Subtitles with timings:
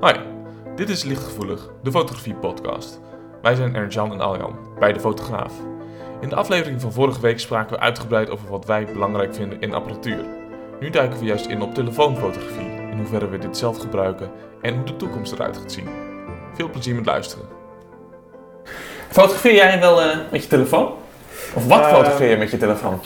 [0.00, 0.12] Hi,
[0.74, 3.00] dit is Lichtgevoelig, de fotografie-podcast.
[3.42, 5.52] Wij zijn Ernst-Jan en Aljan, beide fotograaf.
[6.20, 9.74] In de aflevering van vorige week spraken we uitgebreid over wat wij belangrijk vinden in
[9.74, 10.24] apparatuur.
[10.80, 14.30] Nu duiken we juist in op telefoonfotografie, in hoeverre we dit zelf gebruiken
[14.62, 15.88] en hoe de toekomst eruit gaat zien.
[16.54, 17.46] Veel plezier met luisteren.
[19.08, 20.92] Fotografeer jij wel eh, met je telefoon?
[21.54, 23.00] Of wat Eh, fotografeer je met je telefoon?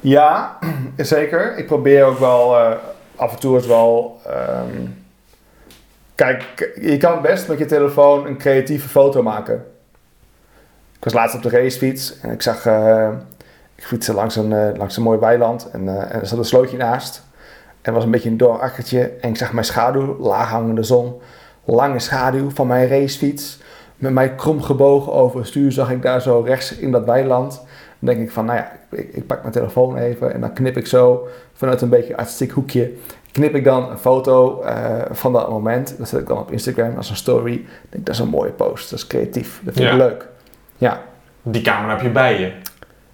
[0.00, 0.58] Ja,
[0.96, 1.58] zeker.
[1.58, 2.76] Ik probeer ook wel eh,
[3.16, 4.20] af en toe het wel.
[4.26, 4.86] ehm,
[6.14, 9.64] kijk, je kan best met je telefoon een creatieve foto maken.
[10.96, 12.66] Ik was laatst op de racefiets en ik zag.
[12.66, 13.08] eh,
[13.74, 16.76] ik fietste langs een, eh, langs een mooi weiland en, eh, er zat een slootje
[16.76, 17.22] naast.
[17.82, 21.20] En was een beetje een dor akkertje en ik zag mijn schaduw, laag hangende zon.
[21.64, 23.62] Lange schaduw van mijn racefiets.
[23.96, 27.62] Met mij krom gebogen over het stuur zag ik daar zo rechts in dat weiland.
[27.98, 30.76] Dan denk ik van, nou ja, ik, ik pak mijn telefoon even en dan knip
[30.76, 32.92] ik zo vanuit een beetje artistiek hoekje.
[33.34, 34.74] Knip ik dan een foto eh,
[35.10, 35.94] van dat moment.
[35.98, 37.52] Dat zet ik dan op Instagram als een story.
[37.52, 39.98] Ik denk, dat is een mooie post, dat is creatief, dat vind ik Ja.
[39.98, 40.26] leuk.
[40.76, 41.00] Ja.
[41.42, 42.52] Die camera heb je bij je.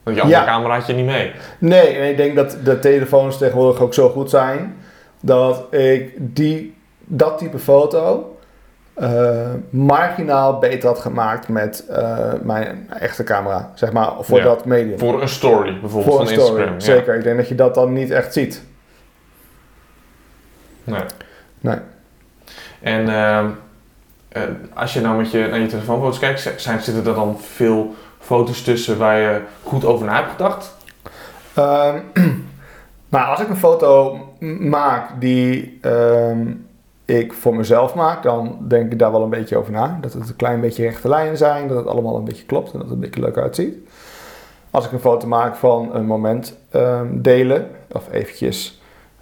[0.02, 0.46] Want je andere Ja.
[0.46, 1.32] camera had je niet mee.
[1.58, 4.76] Nee, en ik denk dat de telefoons tegenwoordig ook zo goed zijn
[5.20, 8.34] dat ik die, dat type foto
[8.94, 14.44] eh, marginaal beter had gemaakt met eh, mijn echte camera, zeg maar, voor Ja.
[14.44, 14.98] dat medium.
[14.98, 16.72] Voor een story bijvoorbeeld Voor van story, Instagram.
[16.74, 16.80] ja.
[16.80, 17.14] zeker.
[17.16, 18.62] Ik denk dat je dat dan niet echt ziet.
[20.90, 21.04] Nee.
[21.60, 21.78] Nee.
[22.80, 23.46] En ehm,
[24.28, 24.42] eh,
[24.74, 28.62] als je nou met je, naar je telefoonfoto's kijkt, zijn, zitten er dan veel foto's
[28.62, 30.76] tussen waar je goed over na hebt gedacht?
[31.54, 31.98] Ehm,
[33.08, 34.18] maar als ik een foto
[34.60, 36.52] maak die ehm,
[37.04, 39.98] ik voor mezelf maak, dan denk ik daar wel een beetje over na.
[40.00, 42.78] Dat het een klein beetje rechte lijnen zijn, dat het allemaal een beetje klopt en
[42.78, 43.76] dat het een beetje leuk uitziet.
[44.70, 48.79] Als ik een foto maak van een moment ehm, delen, of eventjes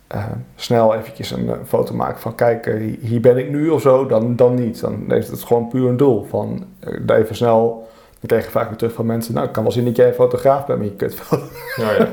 [0.09, 3.81] ehm, snel eventjes een eh, foto maken van kijk, eh, hier ben ik nu of
[3.81, 4.81] zo, dan, dan niet.
[4.81, 7.87] Dan is het gewoon puur een doel van eh, even snel...
[8.21, 10.07] Dan krijg je vaak weer terug van mensen, nou ik kan wel zien dat jij
[10.09, 11.17] een fotograaf bent, maar je kunt
[11.77, 12.05] Ja, ja.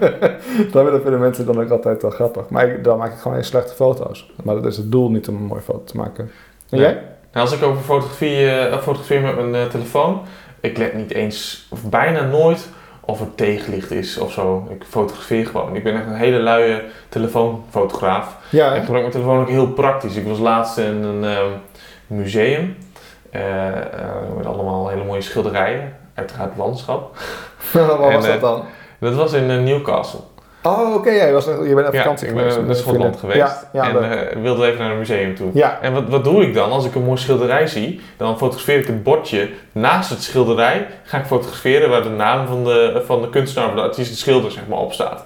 [0.72, 2.50] dat vinden mensen dan ook altijd wel grappig.
[2.50, 4.31] Maar ik- dan maak ik gewoon hele slechte foto's.
[4.44, 6.23] Maar dat is het doel niet om een mooie foto te maken.
[6.69, 6.81] En Nee.
[6.81, 6.94] jij?
[7.34, 10.22] Nou, als ik over fotografie eh, fotografeer met mijn eh, telefoon,
[10.59, 12.69] ik let niet eens, of bijna nooit,
[13.05, 14.67] of het tegenlicht is of zo.
[14.69, 15.75] Ik fotografeer gewoon.
[15.75, 18.38] Ik ben echt een hele luie telefoonfotograaf.
[18.49, 18.79] Ja, Ik hè?
[18.79, 20.16] gebruik mijn telefoon ook heel praktisch.
[20.16, 21.49] Ik was laatst in een ehm,
[22.07, 22.77] museum.
[23.31, 23.85] eh, eh,
[24.38, 25.95] met allemaal hele mooie schilderijen.
[26.13, 27.17] Uiteraard landschap.
[27.73, 28.63] Wat En, was eh, dat dan?
[28.99, 30.19] Dat was in eh, Newcastle.
[30.66, 31.09] Oh, oké.
[31.12, 32.68] ja, je, was, je bent op Ja, vakantie ik ben geweest.
[32.68, 33.38] naar Schotland geweest.
[33.38, 35.50] Ja, ja, en eh, wilde even naar een museum toe.
[35.53, 35.80] ja.
[35.81, 36.72] En wat, wat doe ik dan?
[36.72, 40.88] Als ik een mooi schilderij zie, dan fotografeer ik het bordje naast het schilderij.
[41.03, 44.18] Ga ik fotograferen waar de naam van de, van de kunstenaar, of de artiest, de
[44.18, 45.26] schilder zeg maar, op staat.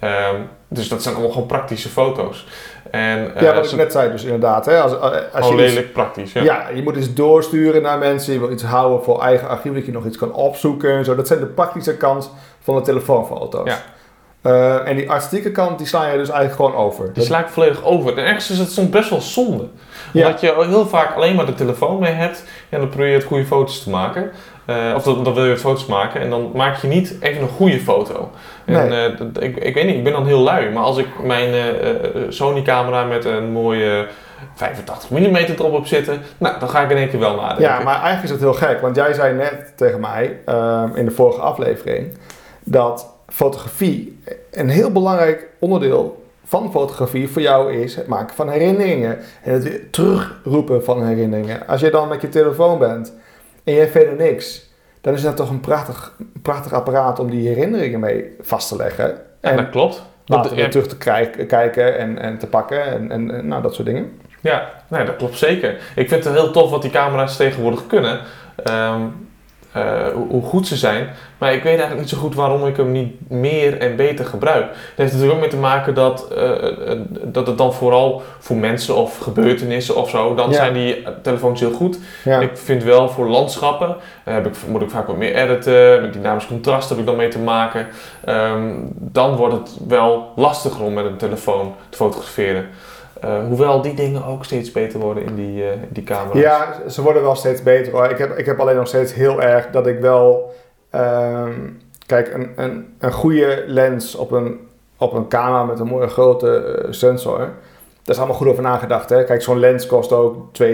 [0.00, 0.34] Ehm,
[0.68, 2.46] dus dat zijn allemaal gewoon praktische foto's.
[2.90, 4.66] En, eh, ja, wat ik ze- net zei dus inderdaad.
[4.66, 4.92] Hè, als,
[5.32, 6.32] als iets- lelijk praktisch.
[6.32, 6.42] Ja.
[6.42, 6.68] ja.
[6.74, 8.32] je moet iets doorsturen naar mensen.
[8.32, 11.14] Je wil iets houden voor eigen archief, dat je nog iets kan opzoeken en zo.
[11.14, 12.30] Dat zijn de praktische kant
[12.62, 13.68] van de telefoonfoto's.
[13.68, 13.78] Ja.
[14.46, 17.04] Eh, en die artistieke kant, die sla je dus eigenlijk gewoon over.
[17.04, 18.18] Die Dat- sla ik volledig over.
[18.18, 19.64] En ergens is het soms best wel zonde.
[20.12, 20.26] Ja.
[20.26, 22.44] Omdat je heel vaak alleen maar de telefoon mee hebt.
[22.68, 24.30] En dan probeer je het goede foto's te maken.
[24.66, 26.20] Eh, of dan, dan wil je foto's maken.
[26.20, 28.30] En dan maak je niet even een goede foto.
[28.64, 29.06] En, Nee.
[29.10, 30.70] eh, dat- ik, ik weet niet, ik ben dan heel lui.
[30.70, 34.06] Maar als ik mijn eh, eh, Sony camera met een mooie
[34.54, 36.22] 85 mm erop heb zitten.
[36.38, 37.62] Nou, dan ga ik in één keer wel nadenken.
[37.64, 41.04] Ja, maar eigenlijk is het heel gek, want jij zei net tegen mij ehm, in
[41.04, 42.14] de vorige aflevering
[42.64, 44.18] dat fotografie
[44.50, 49.92] een heel belangrijk onderdeel van fotografie voor jou is het maken van herinneringen en het
[49.92, 51.66] terugroepen van herinneringen.
[51.66, 53.14] Als je dan met je telefoon bent
[53.64, 54.70] en je hebt verder niks,
[55.00, 59.06] dan is dat toch een prachtig, prachtig apparaat om die herinneringen mee vast te leggen.
[59.40, 60.02] Ja, En dat klopt.
[60.24, 60.96] later weer ja, terug te
[61.46, 64.20] kijken en, en te pakken en, en, en nou, dat soort dingen.
[64.40, 65.76] Ja, nee, dat klopt zeker.
[65.96, 68.20] Ik vind het heel tof wat die camera's tegenwoordig kunnen.
[68.64, 69.00] Ehm,
[69.76, 71.08] eh, hoe, goed ze zijn.
[71.38, 74.66] Maar ik weet eigenlijk niet zo goed waarom ik hem niet meer en beter gebruik.
[74.66, 78.56] Dat heeft natuurlijk ook mee te maken dat, eh, eh, dat het dan vooral voor
[78.56, 80.54] mensen of gebeurtenissen of zo, dan Ja.
[80.54, 81.98] zijn die telefoons heel goed.
[82.24, 82.40] Ja.
[82.40, 86.02] Ik vind wel voor landschappen heb ik, moet ik vaak wat meer editen.
[86.02, 87.86] Met dynamisch contrast heb ik dan mee te maken.
[88.24, 92.66] Ehm, dan wordt het wel lastiger om met een telefoon te fotograferen.
[93.20, 96.40] Eh, hoewel die dingen ook steeds beter worden in die, eh, die camera's.
[96.40, 98.04] Ja, ze worden wel steeds beter hoor.
[98.04, 100.54] Ik heb, ik heb alleen nog steeds heel erg dat ik wel.
[100.90, 101.52] ehm,
[102.06, 106.56] kijk, een, een, een goede lens op een, op een camera met een mooie grote
[106.56, 107.50] eh, sensor.
[108.06, 109.08] Daar is allemaal goed over nagedacht.
[109.08, 109.24] Hè?
[109.24, 110.66] Kijk, zo'n lens kost ook 2.000,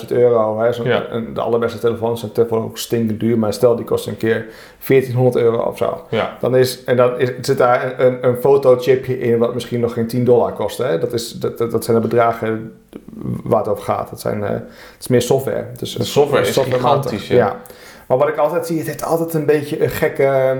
[0.00, 0.58] 3.000 euro.
[0.58, 0.66] Hè?
[0.82, 1.06] Ja.
[1.06, 3.38] en de allerbeste telefoons zijn tegenwoordig ook stinkend duur.
[3.38, 4.46] Maar stel, die kost een keer
[4.86, 6.06] 1400 euro of zo.
[6.10, 6.36] Ja.
[6.40, 10.06] Dan is, en dan is, zit daar een, een, fotochipje in wat misschien nog geen
[10.06, 10.78] 10 dollar kost.
[10.78, 10.98] Hè?
[10.98, 12.72] Dat, is, dat, dat, dat zijn de bedragen
[13.42, 14.10] waar het over gaat.
[14.10, 15.66] Dat, zijn, eh, het is meer software.
[15.76, 17.10] Dus De software is softwarematig.
[17.10, 17.36] gigantisch, ja.
[17.36, 17.60] Ja.
[18.06, 20.56] Maar wat ik altijd zie, het heeft altijd een beetje een gekke,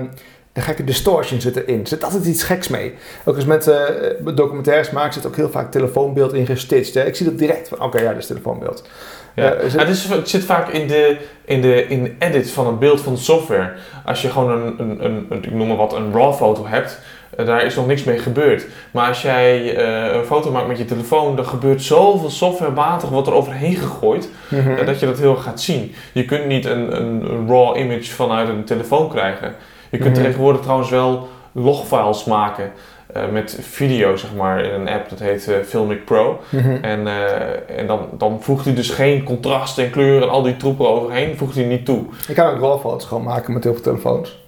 [0.59, 1.79] een gekke distortion zit erin.
[1.81, 2.93] Er zit altijd iets geks mee.
[3.25, 6.93] Ook als mensen eh, documentaires maken, zit ook heel vaak telefoonbeeld in gestitcht.
[6.93, 7.05] Hè?
[7.05, 8.87] Ik zie dat direct oké, ja, dat is telefoonbeeld.
[9.35, 9.53] Ja.
[9.53, 12.51] Eh, is Ja, het- het, is, het zit vaak in de, in, de, in edit
[12.51, 13.71] van een beeld van de software.
[14.05, 16.99] Als je gewoon een, een, een, een ik noem maar wat, een RAW foto hebt,
[17.37, 18.65] eh, daar is nog niks mee gebeurd.
[18.91, 19.77] Maar als jij
[20.15, 24.85] een foto maakt met je telefoon, dan gebeurt zoveel softwarematig wat er overheen gegooid, Mhm.
[24.85, 25.93] dat je dat heel gaat zien.
[26.11, 29.55] Je kunt niet een, een, een RAW image vanuit een telefoon krijgen.
[29.89, 30.23] Je kunt Mhm.
[30.23, 32.71] tegenwoordig trouwens wel logfiles maken
[33.13, 36.39] eh, met video, zeg maar, in een app dat heet eh, Filmic Pro.
[36.49, 36.69] Mhm.
[36.81, 40.57] En, eh, en dan, dan voegt hij dus geen contrast en kleur en al die
[40.57, 42.05] troepen overheen, voegt hij niet toe.
[42.27, 44.39] Ik kan ook rolfoto's gewoon maken met heel veel telefoons.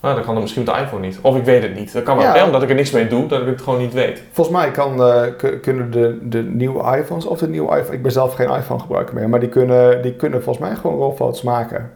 [0.00, 1.18] Nou, dan kan dat misschien met de iPhone niet.
[1.22, 1.92] Of ik weet het niet.
[1.92, 2.44] Dat kan wel, Ja.
[2.44, 4.22] omdat ik er niks mee doe, dat ik het gewoon niet weet.
[4.32, 4.96] Volgens mij kan,
[5.60, 9.14] kunnen de, de nieuwe iPhones of de nieuwe iPhone, ik ben zelf geen iPhone gebruiker
[9.14, 11.90] meer, maar die kunnen, die kunnen volgens mij gewoon rolfoto's maken.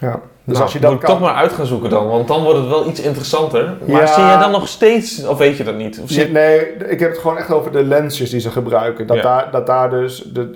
[0.00, 0.20] Ja.
[0.50, 2.42] Dus Nou, als je dat moet kan, toch maar uit gaan zoeken dan, want dan
[2.42, 3.74] wordt het wel iets interessanter.
[3.86, 4.06] Maar Ja.
[4.06, 6.00] zie jij dan nog steeds, of weet je dat niet?
[6.02, 9.06] Of zie- nee, ik heb het gewoon echt over de lensjes die ze gebruiken.
[9.06, 9.22] Dat, Ja.
[9.22, 10.50] daar, dat daar dus de,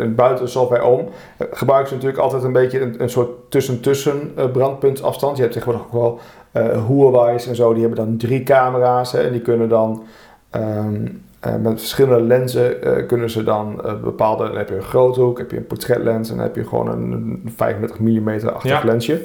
[0.00, 1.08] eh, buiten de software om
[1.50, 5.36] gebruiken ze natuurlijk altijd een beetje een, een soort tussen-tussen eh, brandpuntafstand.
[5.36, 6.18] Je hebt tegenwoordig ook wel
[6.52, 10.02] eh Huawei's en zo, die hebben dan drie camera's hè, en die kunnen dan
[10.50, 11.06] ehm,
[11.40, 14.46] eh, met verschillende lenzen eh, kunnen ze dan eh, bepaalde.
[14.46, 17.12] Dan heb je een groothoek, heb je een portretlens en dan heb je gewoon een,
[17.12, 18.80] een 35 mm achtig Ja.
[18.84, 19.20] lensje.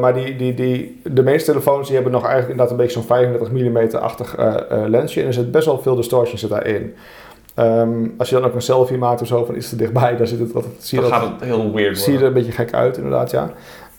[0.00, 3.08] Maar die, die, die, de meeste telefoons die hebben nog eigenlijk inderdaad een beetje zo'n
[3.08, 5.20] 35 mm-achtig eh, eh, lensje.
[5.20, 6.94] En er zit best wel veel distortion zit daarin.
[7.54, 10.26] Ehm, als je dan ook een selfie maakt of zo van iets te dichtbij, dan
[10.26, 12.32] zit het wat, zie je dan dat, gaat het heel weird zie je er een
[12.32, 13.50] beetje gek uit inderdaad, ja.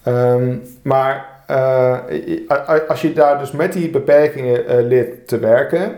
[0.04, 1.32] Ehm, maar
[2.88, 5.92] als je daar dus met die beperkingen leert te werken,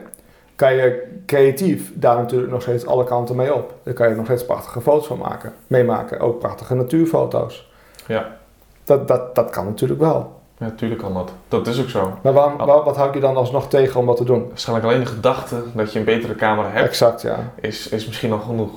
[0.56, 3.74] kan je creatief daar natuurlijk nog steeds alle kanten mee op.
[3.84, 6.20] Daar kan je nog steeds prachtige foto's van maken, meemaken.
[6.20, 7.72] Ook prachtige natuurfoto's.
[8.08, 8.36] Ja.
[8.84, 10.34] Dat, dat, dat kan natuurlijk wel.
[10.58, 11.32] Ja, natuurlijk kan dat.
[11.48, 12.18] Dat is ook zo.
[12.22, 14.46] Maar waarom, wa- wat houd je dan alsnog tegen om dat te doen?
[14.48, 17.38] Waarschijnlijk alleen de gedachte dat je een betere camera hebt, Exact, ja.
[17.62, 18.72] is, is misschien al genoeg.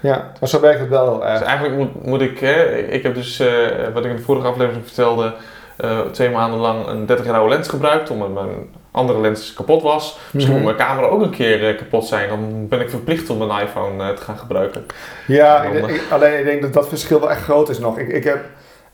[0.00, 3.14] Ja, maar zo werkt het wel heel Dus eigenlijk moet, moet ik, hè, ik heb
[3.14, 3.48] dus, eh,
[3.94, 5.34] wat ik in de vorige aflevering vertelde,
[5.76, 8.50] eh, twee maanden lang een 30 jaar oude lens gebruikt, omdat mijn
[8.94, 10.18] andere lens kapot was.
[10.30, 10.64] Misschien Mhm.
[10.64, 13.62] moet mijn camera ook een keer eh, kapot zijn, dan ben ik verplicht om mijn
[13.66, 14.86] iPhone eh, te gaan gebruiken.
[15.26, 17.98] Ja, ik- alleen ik denk dat dat verschil wel echt groot is nog.
[17.98, 18.44] Ik, ik heb,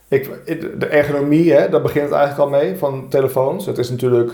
[0.08, 3.66] ik, de ergonomie, hè, daar begint het eigenlijk al mee van telefoons.
[3.66, 4.32] Het is natuurlijk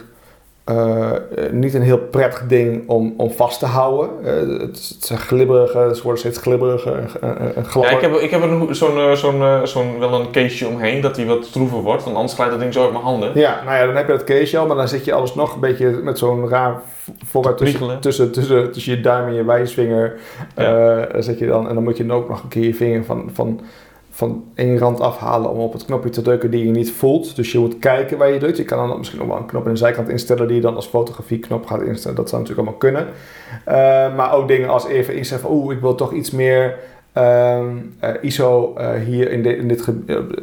[0.67, 1.13] eh,
[1.51, 4.11] niet een heel prettig ding om, om vast te houden.
[4.25, 4.61] Eh, het,
[4.95, 7.93] het zijn glibberige, ze worden steeds glibberiger en, en, en Ja, gladder.
[7.93, 11.27] ik heb, ik heb er zo'n, eh, zo'n, zo'n, wel een caseje omheen, dat die
[11.27, 13.31] wat stroever wordt, want anders glijdt dat ding zo uit mijn handen.
[13.35, 15.55] Ja, nou ja, dan heb je dat case al, maar dan zit je alles nog
[15.55, 19.45] een beetje met zo'n raar v- voorwerp tussen, tussen, tussen, tussen je duim en je
[19.45, 20.19] wijsvinger.
[20.57, 21.07] Ja.
[21.23, 23.31] Zit je dan, en dan moet je dan ook nog een keer je vinger van,
[23.33, 23.61] van,
[24.17, 27.37] van één rand afhalen om op het knopje te drukken die je niet voelt.
[27.37, 28.57] Dus je moet kijken waar je drukt.
[28.57, 30.75] Je kan dan misschien nog wel een knop in de zijkant instellen die je dan
[30.75, 32.17] als fotografieknop gaat instellen.
[32.17, 33.07] Dat zou natuurlijk allemaal kunnen.
[33.65, 36.79] Eh, maar ook dingen als even instellen van oeh, ik wil toch iets meer
[37.13, 39.87] ehm, eh, ISO eh, hier in, de, in dit.
[39.87, 39.97] Het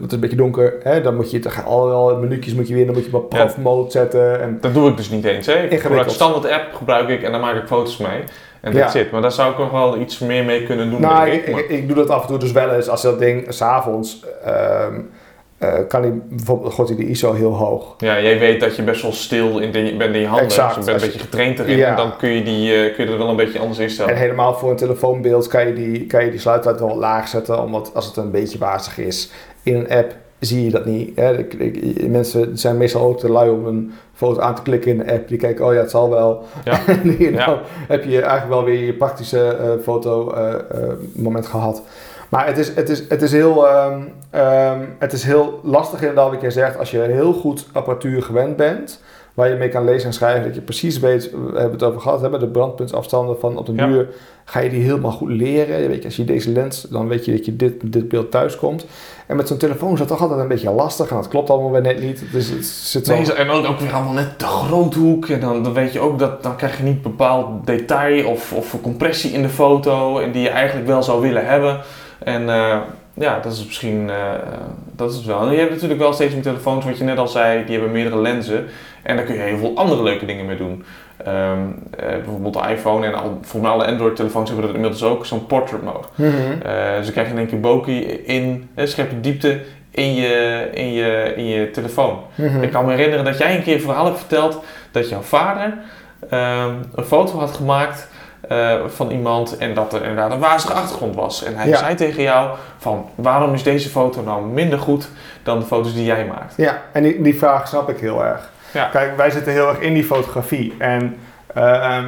[0.07, 0.75] is een beetje donker.
[0.83, 1.01] Hè?
[1.01, 3.91] Dan moet je toch alle minuutjes moet je weer, dan moet je op prof mode
[3.91, 4.41] zetten.
[4.41, 5.45] En, Dat doe ik dus niet eens.
[5.45, 5.63] Hè.
[5.63, 8.23] Ik gebruik standaard app, gebruik ik en dan maak ik foto's mee.
[8.63, 9.11] En dat zit.
[9.11, 11.69] Maar daar zou ik nog wel iets meer mee kunnen doen, nou, ik, ik.
[11.69, 14.25] Ik, doe dat af en toe dus wel eens als dat ding s'avonds.
[14.43, 14.87] eh
[15.87, 17.95] kan hij bijvoorbeeld gooit hij de ISO heel hoog.
[17.97, 20.45] Ja, jij weet dat je best wel stil in de, bent in je handen.
[20.45, 20.75] Exact.
[20.75, 21.77] Dus je bent een beetje getraind erin.
[21.77, 21.89] Ja.
[21.89, 24.13] En dan kun je, die, eh, kun je er wel een beetje anders instellen.
[24.13, 27.63] En helemaal voor een telefoonbeeld kan je die, kan je die sluittijd wel laag zetten,
[27.63, 29.31] omdat als het een beetje wazig is.
[29.63, 31.11] In een app zie je dat niet.
[31.15, 31.45] Hè?
[32.07, 33.93] Mensen zijn meestal ook te lui om een
[34.25, 35.27] foto aan te klikken in de app.
[35.27, 36.43] Die kijken, oh ja, het zal wel.
[36.63, 36.79] Ja.
[36.87, 37.59] en dan Ja.
[37.87, 41.81] heb je eigenlijk wel weer je praktische eh, foto eh, eh, moment gehad.
[42.29, 46.29] Maar het is, het is, het is, heel, ehm, ehm, het is heel lastig inderdaad
[46.31, 46.77] wat je zegt.
[46.77, 49.01] Als je heel goed apparatuur gewend bent,
[49.33, 52.01] waar je mee kan lezen en schrijven, dat je precies weet, we hebben het over
[52.01, 53.85] gehad, hebben de brandpuntsafstanden van op de Ja.
[53.85, 54.07] muur,
[54.45, 55.87] ga je die helemaal goed leren.
[55.87, 58.57] Weet je, als je deze lens, dan weet je dat je dit, dit beeld thuis
[58.57, 58.85] komt.
[59.27, 61.71] En met zo'n telefoon is dat toch altijd een beetje lastig en dat klopt allemaal
[61.71, 62.23] weer net niet.
[62.31, 63.13] Dus het zit zo...
[63.13, 65.27] Nee, en ook, ook weer allemaal net de groothoek.
[65.27, 68.75] En dan, dan weet je ook dat dan krijg je niet bepaald detail of, of
[68.81, 70.19] compressie in de foto.
[70.19, 71.79] En die je eigenlijk wel zou willen hebben.
[72.19, 72.77] En eh,
[73.13, 74.31] ja, dat is misschien, eh,
[74.95, 75.41] dat is het wel.
[75.41, 77.91] En je hebt natuurlijk wel steeds meer telefoons, wat je net al zei, die hebben
[77.91, 78.65] meerdere lenzen.
[79.03, 80.83] En daar kun je heel veel andere leuke dingen mee doen.
[81.17, 81.59] Ehm,
[81.97, 85.45] eh, bijvoorbeeld de iPhone en al, volgens mij alle Android-telefoons hebben dat inmiddels ook, zo'n
[85.45, 86.07] portrait mode.
[86.15, 86.31] Mhm.
[86.61, 89.59] Eh, ze krijgen in één keer bokeh in, eh, scherpe diepte
[89.91, 92.19] in je, in je, in je telefoon.
[92.35, 92.63] Mhm.
[92.63, 95.73] Ik kan me herinneren dat jij een keer een verhaal hebt verteld dat jouw vader
[96.29, 98.09] ehm, een foto had gemaakt
[98.47, 101.43] eh, van iemand en dat er inderdaad een wazige achtergrond was.
[101.43, 101.77] En hij Ja.
[101.77, 105.09] zei tegen jou van waarom is deze foto nou minder goed
[105.43, 106.53] dan de foto's die jij maakt?
[106.57, 108.49] Ja, en die, die vraag snap ik heel erg.
[108.71, 108.85] Ja.
[108.85, 110.73] Kijk, wij zitten heel erg in die fotografie.
[110.79, 111.17] En
[111.53, 112.05] ehm,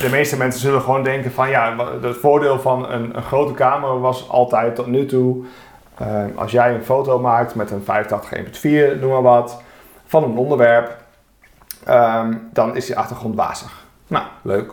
[0.00, 3.96] de meeste mensen zullen gewoon denken van ja, het voordeel van een, een grote camera
[3.98, 5.44] was altijd tot nu toe.
[5.98, 9.62] ehm, als jij een foto maakt met een 85 1.4, noem maar wat,
[10.06, 10.96] van een onderwerp,
[11.84, 13.72] ehm, dan is die achtergrond wazig.
[14.06, 14.72] Nou, leuk.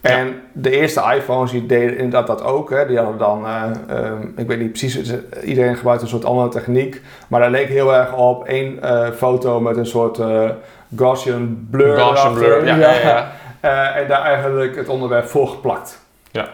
[0.00, 2.70] En de eerste iPhones die deden inderdaad dat ook.
[2.70, 2.86] Hè.
[2.86, 5.12] Die hadden dan, eh, ehm, ik weet niet precies,
[5.44, 7.02] iedereen gebruikt een soort andere techniek.
[7.28, 10.50] Maar dat leek heel erg op één eh, foto met een soort eh,
[10.96, 11.96] Gaussian blur.
[11.96, 13.32] Gaussian blur, ja, ja, ja.
[14.00, 16.00] En daar eigenlijk het onderwerp voor geplakt.
[16.30, 16.48] Ja.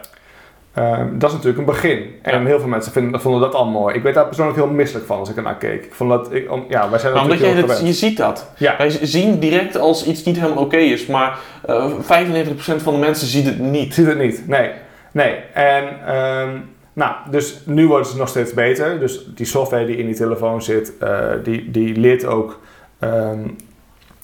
[0.77, 2.15] Ehm, dat is natuurlijk een begin.
[2.21, 2.45] En Ja.
[2.45, 3.95] heel veel mensen vinden, vonden dat al mooi.
[3.95, 5.83] Ik werd daar persoonlijk heel misselijk van als ik ernaar keek.
[5.85, 7.87] Ik vond dat, ik, om, ja, wij zijn Maar omdat natuurlijk jij heel dat, gewend.
[7.99, 8.51] je ziet dat.
[8.57, 8.75] Ja.
[8.77, 13.27] Wij zien direct als iets niet helemaal oké is, maar eh 95% van de mensen
[13.27, 13.93] ziet het niet.
[13.93, 14.69] zie het niet, nee.
[15.11, 16.49] Nee, en ehm,
[16.93, 18.99] nou, dus nu wordt het nog steeds beter.
[18.99, 22.59] Dus die software die in die telefoon zit, eh, die, die leert ook
[22.99, 23.39] ehm,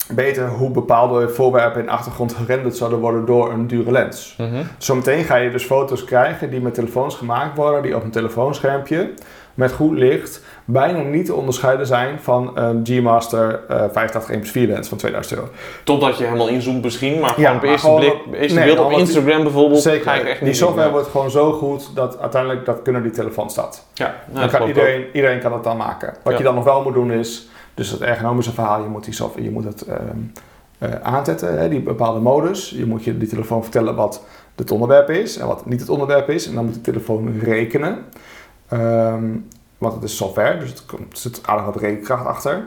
[0.08, 4.34] beter hoe bepaalde voorwerpen in de achtergrond gerenderd zouden worden door een dure lens.
[4.38, 4.62] Mhm.
[4.78, 9.10] Zometeen ga je dus foto's krijgen die met telefoons gemaakt worden, die op een telefoonschermpje
[9.54, 14.88] met goed licht bijna niet te onderscheiden zijn van een G-Master eh 85 1.4 lens
[14.88, 15.50] van 2000 euro.
[15.84, 18.58] Totdat je helemaal inzoomt misschien, maar Ja, gewoon op maar eerste gewoon blik, op- eerste
[18.58, 20.92] nee, beeld op Instagram bijvoorbeeld, ga ik Zeker, echt die software ja.
[20.92, 23.86] wordt gewoon zo goed dat uiteindelijk dat kunnen die telefoons dat.
[23.94, 26.14] Ja, nou, Dan dat kan iedereen, iedereen kan het dan maken.
[26.22, 26.38] Wat Ja.
[26.38, 29.44] je dan nog wel moet doen is, dus het ergonomische verhaal, je moet die software,
[29.44, 30.18] je moet het ehm,
[30.78, 32.70] eh, aanzetten, hè, die bepaalde modus.
[32.70, 34.22] Je moet je die telefoon vertellen wat
[34.54, 36.48] het onderwerp is en wat niet het onderwerp is.
[36.48, 37.98] En dan moet de telefoon rekenen.
[38.68, 39.36] Ehm,
[39.78, 42.64] want het is software, dus er zit aardig wat rekenkracht achter.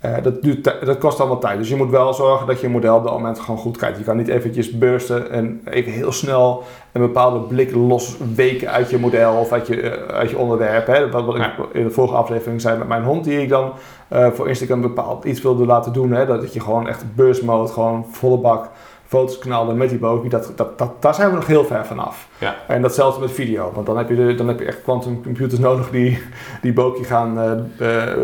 [0.00, 1.58] Eh, dat, duurt, dat kost allemaal tijd.
[1.58, 3.98] Dus je moet wel zorgen dat je model op dat moment gewoon goed kijkt.
[3.98, 8.98] Je kan niet eventjes bursten en even heel snel een bepaalde blik losweken uit je
[8.98, 10.86] model of uit je, eh, uit je onderwerp.
[10.86, 11.10] Hè?
[11.10, 13.72] Wat, wat ik in de vorige aflevering zei met mijn hond, die ik dan
[14.08, 16.12] eh, voor Instagram bepaald iets wilde laten doen.
[16.12, 16.26] Hè?
[16.26, 18.70] Dat je gewoon echt burst mode, gewoon volle bak
[19.10, 20.30] foto's knalde met die bogie.
[20.30, 22.28] Dat, dat, dat, daar zijn we nog heel ver vanaf.
[22.38, 22.54] Ja.
[22.68, 23.70] En datzelfde met video.
[23.74, 26.22] Want dan heb je, de, dan heb je echt quantum computers nodig die
[26.62, 26.74] die
[27.04, 27.52] gaan eh,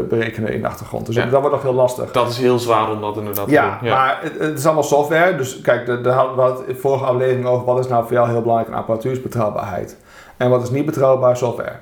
[0.08, 1.06] berekenen in de achtergrond.
[1.06, 1.26] Dus Ja.
[1.26, 2.12] dat wordt nog heel lastig.
[2.12, 3.94] Dat is heel zwaar om dat inderdaad Ja, te doen.
[3.94, 5.36] maar het, het is allemaal software.
[5.36, 7.64] Dus kijk, de- daar hadden we het in de vorige aflevering over.
[7.66, 9.96] Wat is nou voor jou heel belangrijk in apparatuur is betrouwbaarheid.
[10.36, 11.36] En wat is niet betrouwbaar?
[11.36, 11.76] Software.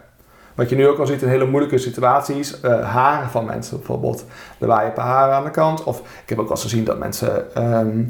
[0.54, 2.60] Wat je nu ook al ziet in hele moeilijke situaties.
[2.60, 4.24] eh, haren van mensen bijvoorbeeld.
[4.58, 5.84] Er waaien een paar haren aan de kant.
[5.84, 8.02] Of ik heb ook wel eens gezien dat mensen ehm,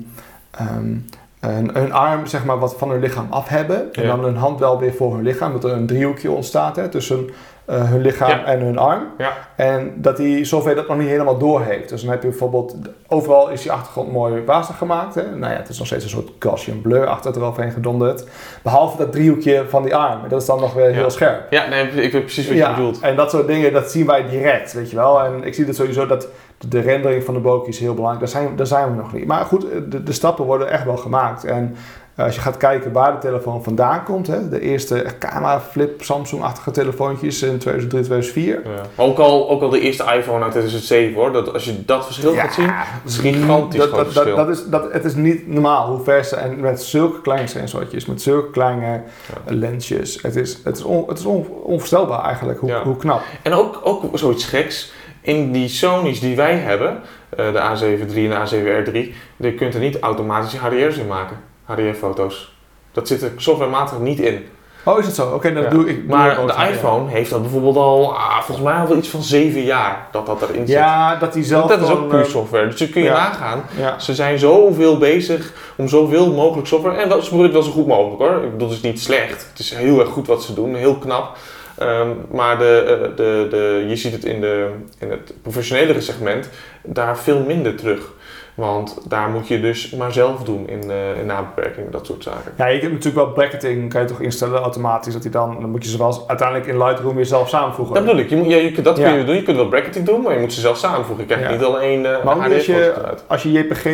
[0.58, 0.96] ehm,
[1.40, 3.92] hun, hun arm zeg maar, wat van hun lichaam af hebben.
[3.94, 4.08] En Ja.
[4.08, 5.52] dan hun hand wel weer voor hun lichaam.
[5.52, 7.28] Dat er een driehoekje ontstaat hè, tussen
[7.64, 8.44] eh, hun lichaam Ja.
[8.44, 9.02] en hun arm.
[9.18, 9.32] Ja.
[9.56, 11.88] En dat die software dat nog niet helemaal door heeft.
[11.88, 12.76] Dus dan heb je bijvoorbeeld,
[13.08, 15.14] overal is die achtergrond mooi wazig gemaakt.
[15.14, 15.22] Hè?
[15.36, 18.24] Nou ja, het is nog steeds een soort Gaussian blur achter eroverheen gedonderd.
[18.62, 20.20] Behalve dat driehoekje van die arm.
[20.28, 20.94] Dat is dan nog weer Ja.
[20.94, 21.46] heel scherp.
[21.52, 23.00] Ja, nee, ik weet precies wat je bedoelt.
[23.00, 25.20] en dat soort dingen, dat zien wij direct, weet je wel.
[25.24, 26.28] En ik zie het sowieso dat
[26.68, 28.32] de rendering van de bokeh is heel belangrijk.
[28.32, 29.26] Daar zijn, daar zijn we nog niet.
[29.26, 31.44] Maar goed, de, de stappen worden echt wel gemaakt.
[31.44, 31.76] En
[32.16, 36.70] als je gaat kijken waar de telefoon vandaan komt, hè, de eerste camera flip Samsung-achtige
[36.70, 38.60] telefoontjes in 2003, 2004.
[38.64, 38.70] Ja.
[38.96, 42.34] Ook al, ook al de eerste iPhone uit 2007 hoor, dat, als je dat verschil
[42.34, 44.36] gaat zien, dat is gigantisch dat, dat, verschil.
[44.36, 46.36] dat, dat is, dat, het is niet normaal hoe ver ze...
[46.36, 49.02] En met zulke kleine sensortjes, met zulke kleine
[49.46, 50.22] lensjes.
[50.22, 53.22] Het is, het is, on, het is on- onvoorstelbaar eigenlijk hoe, hoe knap.
[53.42, 58.30] En ook, ook zoiets geks, in die Sony's die wij hebben, eh, de A7 III
[58.30, 62.52] en de A7R 3, je kunt er niet automatisch HDR's in maken, HDR-foto's.
[62.92, 64.46] Dat zit er softwarematig niet in.
[64.84, 65.30] Oh, is het zo?
[65.34, 65.68] Oké, dan Ja.
[65.68, 66.06] doe ik...
[66.06, 66.66] Maar de ja.
[66.66, 70.26] iPhone heeft dat bijvoorbeeld al, ah, volgens mij al wel iets van zeven jaar dat
[70.26, 70.68] dat erin zit.
[70.68, 72.66] Ja, dat die zelf dat is ook puur eh, software.
[72.68, 73.14] Dus je kun je ja.
[73.14, 73.62] nagaan.
[74.00, 76.96] Ze zijn zoveel bezig om zoveel mogelijk software.
[76.96, 78.44] En wel, ze het wel zo goed mogelijk hoor.
[78.44, 79.46] Ik bedoel, het is niet slecht.
[79.50, 80.74] Het is heel erg goed wat ze doen.
[80.74, 81.36] Heel knap.
[81.78, 86.48] Ehm, maar de, eh, de, de, je ziet het in, de, in het professionelere segment
[86.82, 88.12] daar veel minder terug.
[88.54, 92.52] Want daar moet je dus maar zelf doen in, eh in nabeperking, dat soort zaken.
[92.56, 95.70] Ja, je kunt natuurlijk wel bracketing, kan je toch instellen automatisch, dat hij dan, dan
[95.70, 97.94] moet je ze wel uiteindelijk in Lightroom weer zelf samenvoegen.
[97.94, 98.28] Dat bedoel ik.
[98.30, 99.34] Je moet, ja, je, dat kun je doen.
[99.34, 101.26] Je kunt wel bracketing doen, maar je moet ze zelf samenvoegen.
[101.26, 101.50] Je krijgt Ja.
[101.56, 102.94] niet alleen eh Maar als je,
[103.26, 103.84] als je JPG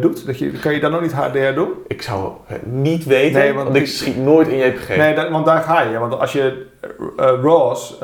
[0.00, 1.68] doet, dat je, kan je dan ook niet HDR doen?
[1.86, 4.96] Ik zou het niet weten, Nee, want want ik schiet nooit in JPG.
[4.96, 5.98] Nee, dat, want daar ga je.
[5.98, 6.66] Want als je
[7.16, 7.98] eh, RAW's...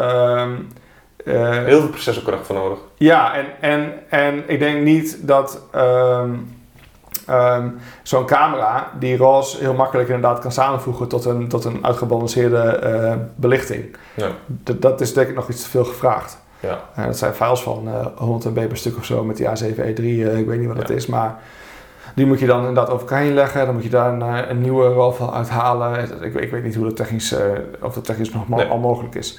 [1.25, 2.79] eh, Heel veel processorkracht voor nodig.
[2.95, 5.61] Ja, en, en, en ik denk niet dat.
[5.73, 6.31] ehm,
[7.27, 7.69] Ehm,
[8.03, 13.15] Zo'n camera die RAWs heel makkelijk inderdaad kan samenvoegen tot een, tot een uitgebalanceerde eh,
[13.35, 13.97] belichting.
[14.15, 14.29] Ja.
[14.65, 16.39] D- dat is denk ik nog iets te veel gevraagd.
[16.61, 16.79] Ja.
[16.95, 20.03] Eh, dat zijn files van eh 100 MB per stuk of zo met die A7E3,
[20.03, 20.95] eh, ik weet niet wat het Ja.
[20.95, 21.39] is, maar
[22.15, 23.65] die moet je dan inderdaad over elkaar heen leggen.
[23.65, 26.09] Dan moet je daar een, een nieuwe RAW-file uithalen.
[26.23, 27.35] Ik, ik weet niet hoe dat technisch,
[27.81, 28.67] of dat technisch nog Nee.
[28.67, 29.39] al mogelijk is.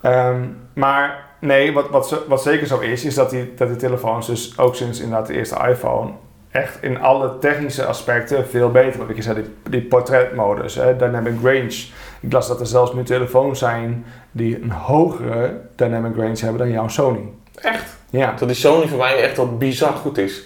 [0.00, 0.40] Ehm,
[0.74, 4.58] maar nee, wat, wat, wat zeker zo is, is dat die, dat die telefoons dus
[4.58, 6.10] ook sinds inderdaad de eerste iPhone
[6.50, 9.06] echt in alle technische aspecten veel beter.
[9.06, 11.84] Wat je zei, die, die portretmodus, hè, dynamic range.
[12.20, 16.70] Ik las dat er zelfs nu telefoons zijn die een hogere dynamic range hebben dan
[16.70, 17.28] jouw Sony.
[17.54, 17.96] Echt?
[18.10, 18.34] Ja.
[18.38, 20.42] Dat die Sony voor mij echt wel bizar goed is.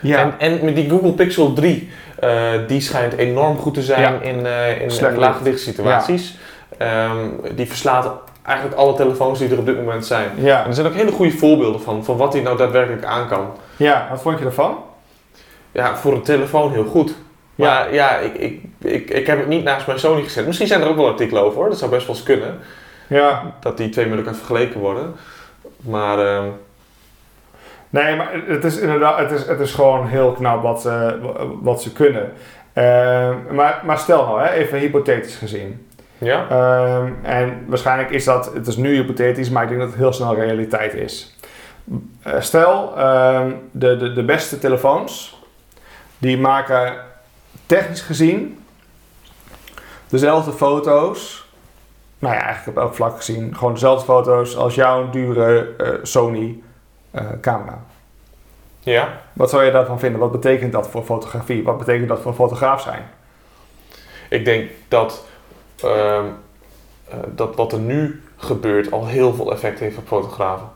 [0.00, 0.18] Ja.
[0.18, 4.20] En, en met die Google Pixel 3, eh, die schijnt enorm goed te zijn Ja.
[4.20, 4.90] in, eh in
[5.58, 6.38] situaties.
[6.78, 8.10] Ehm, die verslaat
[8.48, 10.30] eigenlijk alle telefoons die er op dit moment zijn.
[10.36, 10.62] ja.
[10.62, 13.50] En er zijn ook hele goede voorbeelden van, van wat hij nou daadwerkelijk aan kan.
[13.76, 14.78] ja, wat vond je ervan?
[15.72, 17.14] Ja, voor een telefoon heel goed.
[17.54, 20.46] Maar ja, ik, ik, ik, ik heb het niet naast mijn Sony gezet.
[20.46, 21.68] Misschien zijn er ook wel artikelen over hoor.
[21.68, 22.58] Dat zou best wel eens kunnen.
[23.06, 23.54] Ja.
[23.60, 25.14] Dat die twee met elkaar vergeleken worden.
[25.80, 26.46] Maar ehm,
[27.90, 31.18] Nee, maar het is inderdaad, het is, het is gewoon heel knap wat ze,
[31.62, 32.32] wat ze kunnen.
[32.72, 35.87] Ehm, maar, maar stel nou, hè, even hypothetisch gezien.
[36.18, 39.98] Ja, Ehm, en waarschijnlijk is dat, het is nu hypothetisch, maar ik denk dat het
[39.98, 41.36] heel snel realiteit is.
[42.22, 45.42] Eh, stel, ehm, de, de, de beste telefoons,
[46.18, 46.92] die maken
[47.66, 48.58] technisch gezien
[50.08, 51.46] dezelfde foto's.
[52.18, 53.56] Nou ja, eigenlijk op elk vlak gezien.
[53.56, 56.62] Gewoon dezelfde foto's als jouw dure eh, Sony
[57.10, 57.78] eh, camera.
[58.80, 59.20] ja.
[59.32, 60.20] Wat zou je daarvan vinden?
[60.20, 61.62] Wat betekent dat voor fotografie?
[61.62, 63.02] Wat betekent dat voor fotograaf zijn?
[64.28, 65.26] Ik denk dat,
[65.82, 66.24] ehm,
[67.08, 70.68] eh, dat wat er nu gebeurt al heel veel effect heeft op fotografen.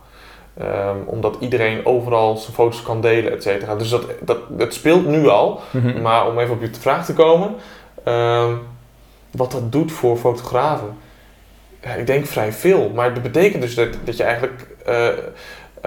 [0.59, 3.75] Ehm, omdat iedereen overal zijn foto's kan delen, et cetera.
[3.75, 5.61] Dus dat, dat, het speelt nu al.
[6.03, 7.55] Maar om even op je vraag te komen,
[8.05, 8.55] ehm,
[9.31, 10.97] wat dat doet voor fotografen.
[11.83, 12.91] Ja, ik denk vrij veel.
[12.95, 15.09] Maar dat betekent dus dat, dat je eigenlijk, eh,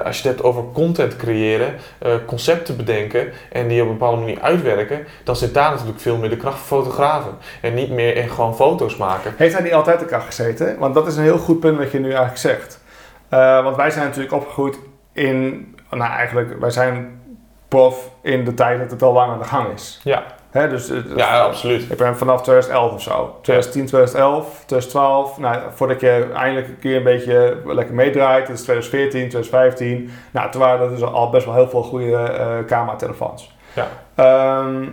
[0.04, 4.22] als je het hebt over content creëren, eh, concepten bedenken en die op een bepaalde
[4.22, 7.38] manier uitwerken, dan zit daar natuurlijk veel meer de kracht van fotografen.
[7.62, 9.34] En niet meer in gewoon foto's maken.
[9.38, 10.78] Heeft hij niet altijd de kracht gezeten?
[10.78, 12.84] Want dat is een heel goed punt wat je nu eigenlijk zegt.
[13.30, 14.80] Eh, want wij zijn natuurlijk opgegroeid
[15.14, 17.20] in, nou eigenlijk, wij zijn
[17.68, 20.00] prof in de tijd dat het al lang aan de gang is.
[20.04, 20.24] Ja.
[20.56, 21.92] Hè, dus, eh, Ja, absoluut.
[21.92, 23.38] Ik ben vanaf 2011 of zo.
[23.42, 25.38] 2010, 2011, 2012.
[25.38, 28.48] Nou, voordat je eindelijk een keer een beetje lekker meedraait.
[28.48, 30.10] Dat is 2014, 2015.
[30.32, 33.58] Nou, toen waren er dus al best wel heel veel goede eh cameratelefoons.
[33.74, 33.88] Ja.
[34.16, 34.88] Ehm,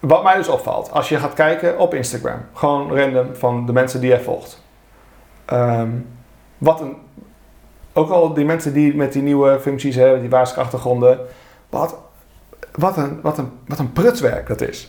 [0.00, 2.40] wat mij dus opvalt, als je gaat kijken op Instagram.
[2.54, 4.62] Gewoon random van de mensen die jij volgt.
[5.44, 5.90] Ehm,
[6.58, 6.96] wat een...
[7.92, 11.18] Ook al die mensen die met die nieuwe functies hebben, die waarschuwing achtergronden.
[11.68, 11.96] Wat,
[12.78, 14.88] wat, een, wat, een, wat een prutswerk dat is.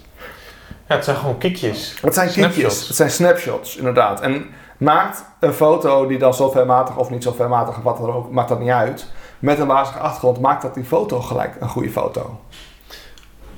[0.88, 1.96] Ja, het zijn gewoon kiekjes.
[2.02, 2.56] Het zijn Snapshots.
[2.56, 2.88] kiekjes.
[2.88, 4.22] Het zijn snapshots, inderdaad.
[4.22, 4.46] En
[4.78, 8.32] maakt een foto die dan zo vermatig of niet zo vermatig, of wat dan ook,
[8.32, 9.06] maakt dat niet uit.
[9.40, 12.40] Met een wazige achtergrond maakt dat die foto gelijk een goede foto.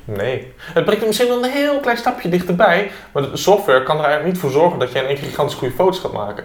[0.04, 0.54] Nee.
[0.58, 2.92] Het brengt misschien wel een heel klein stapje dichterbij.
[3.12, 6.00] Maar de software kan er eigenlijk niet voor zorgen dat jij keer gigantisch goede foto's
[6.00, 6.44] gaat maken.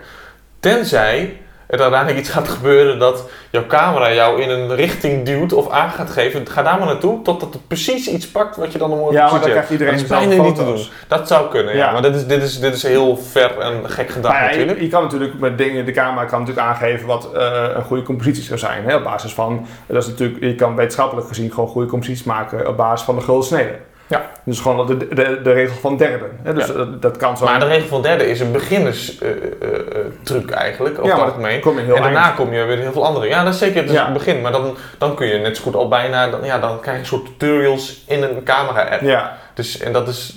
[0.60, 5.70] Tenzij er uiteindelijk iets gaat gebeuren dat jouw camera jou in een richting duwt of
[5.70, 6.48] aan gaat geven.
[6.48, 9.30] Ga daar maar naartoe totdat het precies iets pakt wat je dan een mooie Ja,
[9.30, 10.86] maar dan krijgt iedereen Dat bijna niet te doen.
[11.08, 11.86] Dat zou kunnen, ja.
[11.86, 11.92] Ja.
[11.92, 14.78] Maar dit is, dit, is, dit is heel ver en gek gedacht ja, natuurlijk.
[14.78, 18.02] je, je kan natuurlijk met dingen, de camera kan natuurlijk aangeven wat eh, een goede
[18.02, 18.84] compositie zou zijn.
[18.84, 18.96] Hè?
[18.96, 22.76] Op basis van, dat is natuurlijk, je kan wetenschappelijk gezien gewoon goede composities maken op
[22.76, 23.78] basis van de gulden snede.
[24.08, 24.30] Ja.
[24.44, 26.30] Dus gewoon de, de, de regel van derden.
[26.42, 26.54] Hè?
[26.54, 26.72] Dus Ja.
[26.72, 27.44] dat, dat kan zo.
[27.44, 31.60] Maar de regel van derde is een beginnerstruc eigenlijk, over ja, het maar algemeen.
[31.60, 32.36] kom je heel en daarna eind.
[32.36, 33.26] kom je weer heel veel andere.
[33.26, 34.04] Ja, dat is zeker het, is Ja.
[34.04, 34.40] het begin.
[34.40, 36.28] Maar dan, dan kun je net zo goed al bijna...
[36.28, 39.02] Dan, ja, dan krijg je een soort tutorials in een camera-app.
[39.02, 39.36] Ja.
[39.54, 40.36] Dus, en dat is...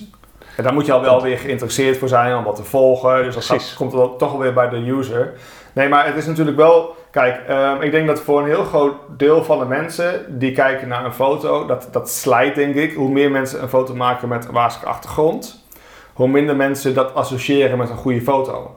[0.56, 3.24] En daar moet je al wel weer geïnteresseerd voor zijn om wat te volgen.
[3.24, 5.34] Dus dat gaat- komt wel, toch alweer bij de user.
[5.74, 6.96] Nee, maar het is natuurlijk wel...
[7.12, 10.88] Kijk, ehm, ik denk dat voor een heel groot deel van de mensen die kijken
[10.88, 12.94] naar een foto, dat, dat slijt denk ik.
[12.94, 15.66] Hoe meer mensen een foto maken met een wazige achtergrond,
[16.14, 18.76] hoe minder mensen dat associëren met een goede foto.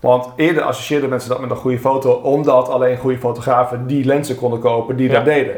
[0.00, 4.36] Want eerder associeerden mensen dat met een goede foto, omdat alleen goede fotografen die lenzen
[4.36, 5.14] konden kopen die Ja.
[5.14, 5.56] dat deden.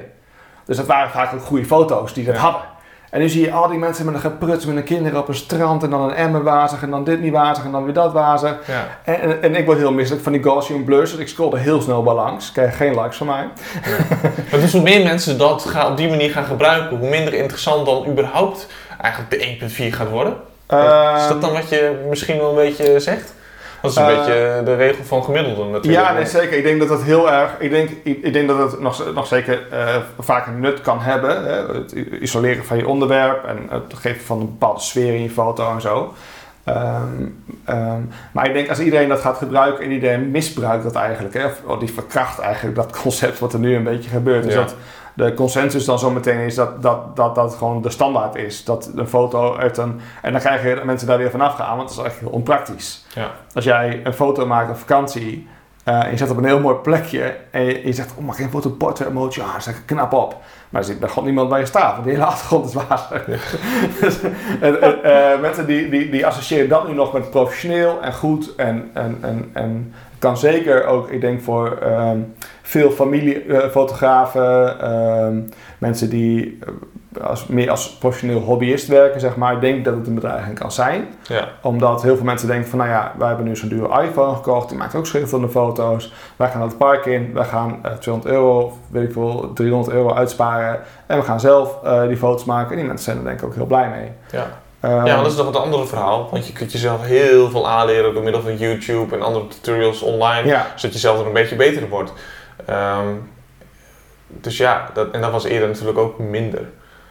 [0.65, 2.41] Dus dat waren vaak ook goede foto's die dat Ja.
[2.41, 2.63] hadden.
[3.11, 5.35] En nu zie je al die mensen met een gepruts met een kinderen op een
[5.35, 8.13] strand en dan een emmer wazig en dan dit niet wazig en dan weer dat
[8.13, 8.57] wazig.
[8.67, 8.99] Ja.
[9.05, 11.59] En, en, en ik word heel misselijk van die Gaussian blurs, dus ik scroll er
[11.59, 12.53] heel snel bij langs.
[12.53, 13.49] Krijg geen likes van mij.
[14.51, 17.87] Maar dus hoe meer mensen dat gaan, op die manier gaan gebruiken, hoe minder interessant
[17.87, 18.67] dan überhaupt
[19.01, 20.33] eigenlijk de 1.4 gaat worden.
[21.17, 23.35] is dat dan wat je misschien wel een beetje zegt?
[23.95, 26.05] Dat is een Eh, beetje de regel van gemiddelde natuurlijk.
[26.07, 26.57] Ja, nee, zeker.
[26.57, 27.51] Ik denk dat dat heel erg.
[27.59, 31.01] Ik denk, ik, ik denk dat het nog, nog zeker eh, vaak een nut kan
[31.01, 31.45] hebben.
[31.45, 31.75] Hè?
[31.75, 35.73] Het isoleren van je onderwerp en het geven van een bepaalde sfeer in je foto
[35.75, 36.15] en zo.
[36.65, 37.03] Ehm,
[37.65, 38.01] ehm,
[38.33, 41.45] maar ik denk als iedereen dat gaat gebruiken en iedereen misbruikt dat eigenlijk, hè?
[41.67, 44.45] Of, die verkracht eigenlijk dat concept wat er nu een beetje gebeurt.
[44.45, 44.61] Dus Ja.
[44.61, 44.75] dat
[45.17, 48.65] de consensus dan zometeen is dat dat, dat dat gewoon de standaard is.
[48.65, 50.01] Dat een foto uit een.
[50.23, 53.05] En dan krijgen mensen daar weer vanaf gaan, want dat is echt heel onpraktisch.
[53.15, 53.31] Ja.
[53.55, 55.49] Als jij een foto maakt op vakantie
[55.85, 58.39] eh, en je zet op een heel mooi plekje en je, je zegt, oh mag
[58.39, 59.41] ik een foto portrait emoji?
[59.41, 60.37] Ja, dat is echt knap op.
[60.69, 63.25] Maar er zit bij God niemand bij je staat, want de hele achtergrond is water.
[64.01, 64.21] Dus,
[64.61, 68.55] en, en, eh, mensen die, die, die associëren dat nu nog met professioneel en goed
[68.55, 69.95] en, en, en, en
[70.27, 72.19] kan zeker ook, ik denk voor ehm,
[72.63, 75.41] veel familiefotografen, ehm,
[75.79, 80.07] mensen die eh, als, meer als professioneel hobbyist werken, zeg maar, ik denk dat het
[80.07, 81.49] een bedreiging kan zijn Ja.
[81.63, 84.69] omdat heel veel mensen denken van, nou ja, wij hebben nu zo'n dure iPhone gekocht.
[84.69, 86.13] Die maakt ook schitterende foto's.
[86.37, 87.31] Wij gaan naar het park in.
[87.35, 90.81] Wij gaan eh 200 euro, of weet ik veel, 300 euro uitsparen.
[91.07, 92.71] En we gaan zelf eh, die foto's maken.
[92.71, 94.11] En die mensen zijn er denk ik ook heel blij mee.
[94.31, 94.47] Ja.
[94.87, 96.29] Ehm, ja, maar dat is nog het andere verhaal.
[96.31, 100.49] Want je kunt jezelf heel veel aanleren door middel van YouTube en andere tutorials online.
[100.49, 102.13] ja, Zodat je zelf er een beetje beter in wordt.
[102.67, 103.07] Ehm,
[104.27, 106.69] dus ja, dat, en dat was eerder natuurlijk ook minder.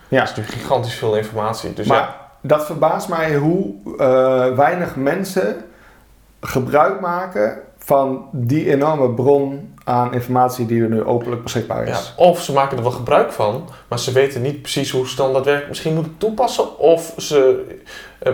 [0.08, 0.20] Ja.
[0.20, 1.74] Dat is nu gigantisch veel informatie.
[1.74, 5.66] Dus maar ja, dat verbaast mij hoe eh, weinig mensen
[6.42, 12.14] gebruik maken van die enorme bron aan informatie die er nu openlijk beschikbaar is.
[12.16, 15.34] of ze maken er wel gebruik van, maar ze weten niet precies hoe ze dan
[15.34, 16.78] dat misschien moeten toepassen.
[16.78, 17.66] Of ze,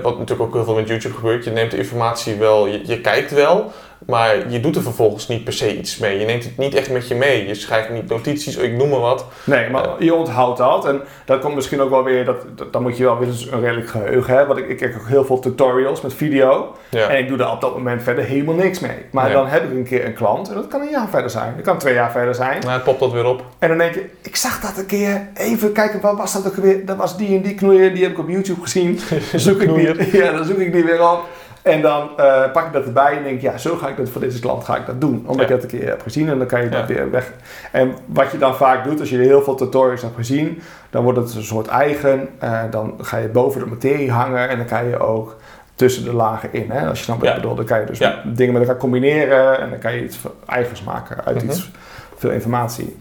[0.01, 3.01] wat natuurlijk ook heel veel met YouTube gebeurt, je neemt de informatie wel, je, je
[3.01, 3.71] kijkt wel,
[4.07, 6.19] maar je doet er vervolgens niet per se iets mee.
[6.19, 7.47] Je neemt het niet echt met je mee.
[7.47, 9.25] Je schrijft niet notities, ik noem maar wat.
[9.43, 10.85] Nee, maar je onthoudt dat.
[10.85, 13.61] En dat komt misschien ook wel weer, dat, dat- dan moet je wel weer een
[13.61, 14.55] redelijk geheugen hebben.
[14.55, 16.75] Want ik, ik kijk ook heel veel tutorials met video.
[16.89, 17.07] Ja.
[17.07, 18.97] En ik doe daar op dat moment verder helemaal niks mee.
[19.11, 19.33] Maar Nee.
[19.33, 21.53] dan heb ik een keer een klant en dat kan een jaar verder zijn.
[21.55, 22.59] Dat kan twee jaar verder zijn.
[22.59, 23.45] Nou, het popt dat weer op.
[23.59, 25.27] En dan denk je, ik zag dat een keer.
[25.33, 26.85] Even kijken, wat was dat ook weer?
[26.85, 28.99] Dat was die en die knoeier, die heb ik op YouTube gezien.
[29.35, 29.69] Zoek ik
[30.23, 31.19] ja, dan zoek ik die weer op.
[31.61, 34.21] En dan eh, pak ik dat erbij en denk ja, zo ga ik dat voor
[34.21, 35.23] deze klant ga ik dat doen.
[35.27, 35.41] Omdat Ja.
[35.41, 37.31] ik dat een keer heb gezien en dan kan je dat weer weg.
[37.71, 41.19] En wat je dan vaak doet, als je heel veel tutorials hebt gezien, dan wordt
[41.19, 42.29] het een soort eigen.
[42.39, 45.35] Eh, dan ga je boven de materie hangen en dan kan je ook
[45.75, 46.71] tussen de lagen in.
[46.71, 46.87] Hè?
[46.87, 47.37] Als je dan Ja.
[47.39, 51.25] dan kan je dus dingen met elkaar combineren en dan kan je iets eigens maken
[51.25, 51.45] uit Mhm.
[51.45, 51.71] iets,
[52.17, 52.97] veel informatie.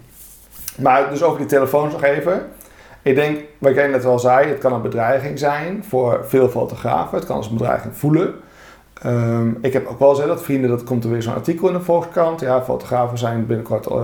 [0.77, 2.43] Maar dus over die telefoons nog even.
[3.03, 7.19] Ik denk, wat jij net al zei, het kan een bedreiging zijn voor veel fotografen.
[7.19, 8.35] Het kan als een bedreiging voelen.
[9.03, 11.69] Ehm, ik heb ook wel eens hè, dat vrienden, dat komt er weer zo'n artikel
[11.69, 12.41] in de Volkskrant.
[12.41, 13.97] Ja, fotografen zijn binnenkort, eh,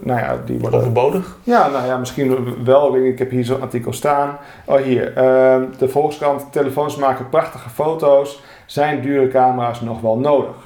[0.00, 0.80] nou ja, die worden...
[0.80, 1.36] Overbodig.
[1.42, 2.96] Ja, nou ja, misschien wel.
[2.96, 4.38] Ik Ik heb hier zo'n artikel staan.
[4.64, 5.16] Oh, hier.
[5.16, 6.52] Ehm, de Volkskrant.
[6.52, 8.42] Telefoons maken prachtige foto's.
[8.66, 10.56] Zijn dure camera's nog wel nodig?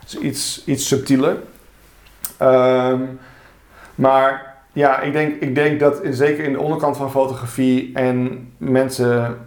[0.00, 1.36] Dat is iets, iets subtieler.
[2.36, 3.00] Ehm,
[3.94, 9.38] maar ja, ik denk, ik denk dat zeker in de onderkant van fotografie en mensen,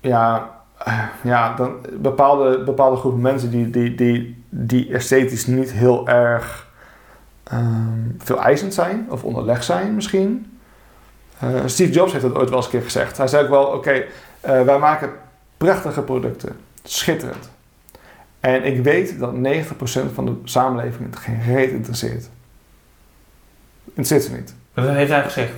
[0.00, 6.08] ja, eh, ja dan bepaalde, bepaalde groepen mensen die, die, die, die esthetisch niet heel
[6.08, 6.68] erg
[7.44, 10.58] ehm, veel eisend zijn of onderleg zijn misschien.
[11.38, 13.16] Eh, Steve Jobs heeft dat ooit wel eens een keer gezegd.
[13.16, 14.04] Hij zei ook wel, oké,
[14.40, 15.10] eh, wij maken
[15.56, 17.50] prachtige producten, schitterend.
[18.40, 22.30] En ik weet dat 90% van de samenleving het geen reet interesseert.
[23.84, 24.54] Interesseert ze niet.
[24.74, 25.52] Dat heeft hij gezegd.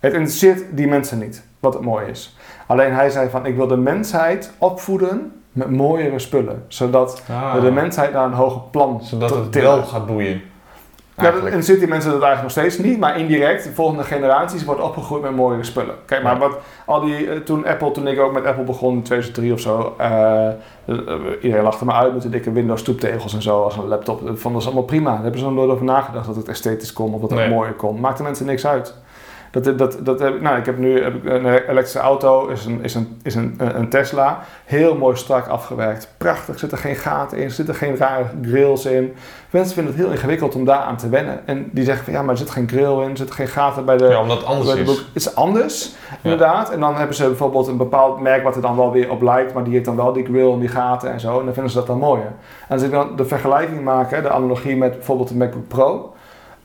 [0.00, 2.36] Het interesseert die mensen niet, wat het mooi is.
[2.66, 6.64] Alleen hij zei van, ik wil de mensheid opvoeden met mooiere spullen.
[6.68, 7.22] Zodat
[7.54, 9.06] we de mensheid naar een hoger plan Ah.
[9.06, 10.42] Zodat het wel gaat boeien.
[11.16, 11.54] Ja, dat- Eigenlijk.
[11.56, 14.80] en zit die mensen dat eigenlijk nog steeds niet, maar indirect, de volgende generaties wordt
[14.80, 15.94] opgegroeid met mooiere spullen.
[16.06, 16.38] Kijk, maar Ja.
[16.38, 19.60] wat al die, eh, toen Apple, toen ik ook met Apple begon in 2003 of
[19.60, 20.54] zo, eh, eh,
[21.40, 24.26] iedereen lachte me uit met de dikke Windows stoeptegels en zo als een laptop.
[24.26, 25.12] Dat vonden ze allemaal prima.
[25.12, 27.48] Daar hebben ze nog nooit over nagedacht dat het esthetisch kon of dat het Nee.
[27.48, 28.00] mooier kon.
[28.00, 28.94] Maakte mensen niks uit.
[29.62, 32.64] Dat, dat, dat heb, ik- nou, ik heb nu heb ik een elektrische auto, is
[32.64, 34.38] een, is, een, is een, een Tesla.
[34.64, 36.14] Heel mooi strak afgewerkt.
[36.18, 39.14] Prachtig, zitten geen gaten in, zitten geen rare grills in.
[39.50, 41.46] Mensen vinden het heel ingewikkeld om daaraan te wennen.
[41.46, 43.84] En die zeggen van ja, maar er zit geen grill in, er zitten geen gaten
[43.84, 44.86] bij de, Ja, omdat het anders bij de is.
[44.86, 44.96] boek.
[45.06, 46.70] Het is anders, inderdaad.
[46.70, 49.54] En dan hebben ze bijvoorbeeld een bepaald merk wat er dan wel weer op lijkt,
[49.54, 51.38] maar die heeft dan wel die grill en die gaten en zo.
[51.38, 52.32] En dan vinden ze dat dan mooier.
[52.68, 56.14] En als ik dan de vergelijking maak, hè, de analogie met bijvoorbeeld de MacBook Pro.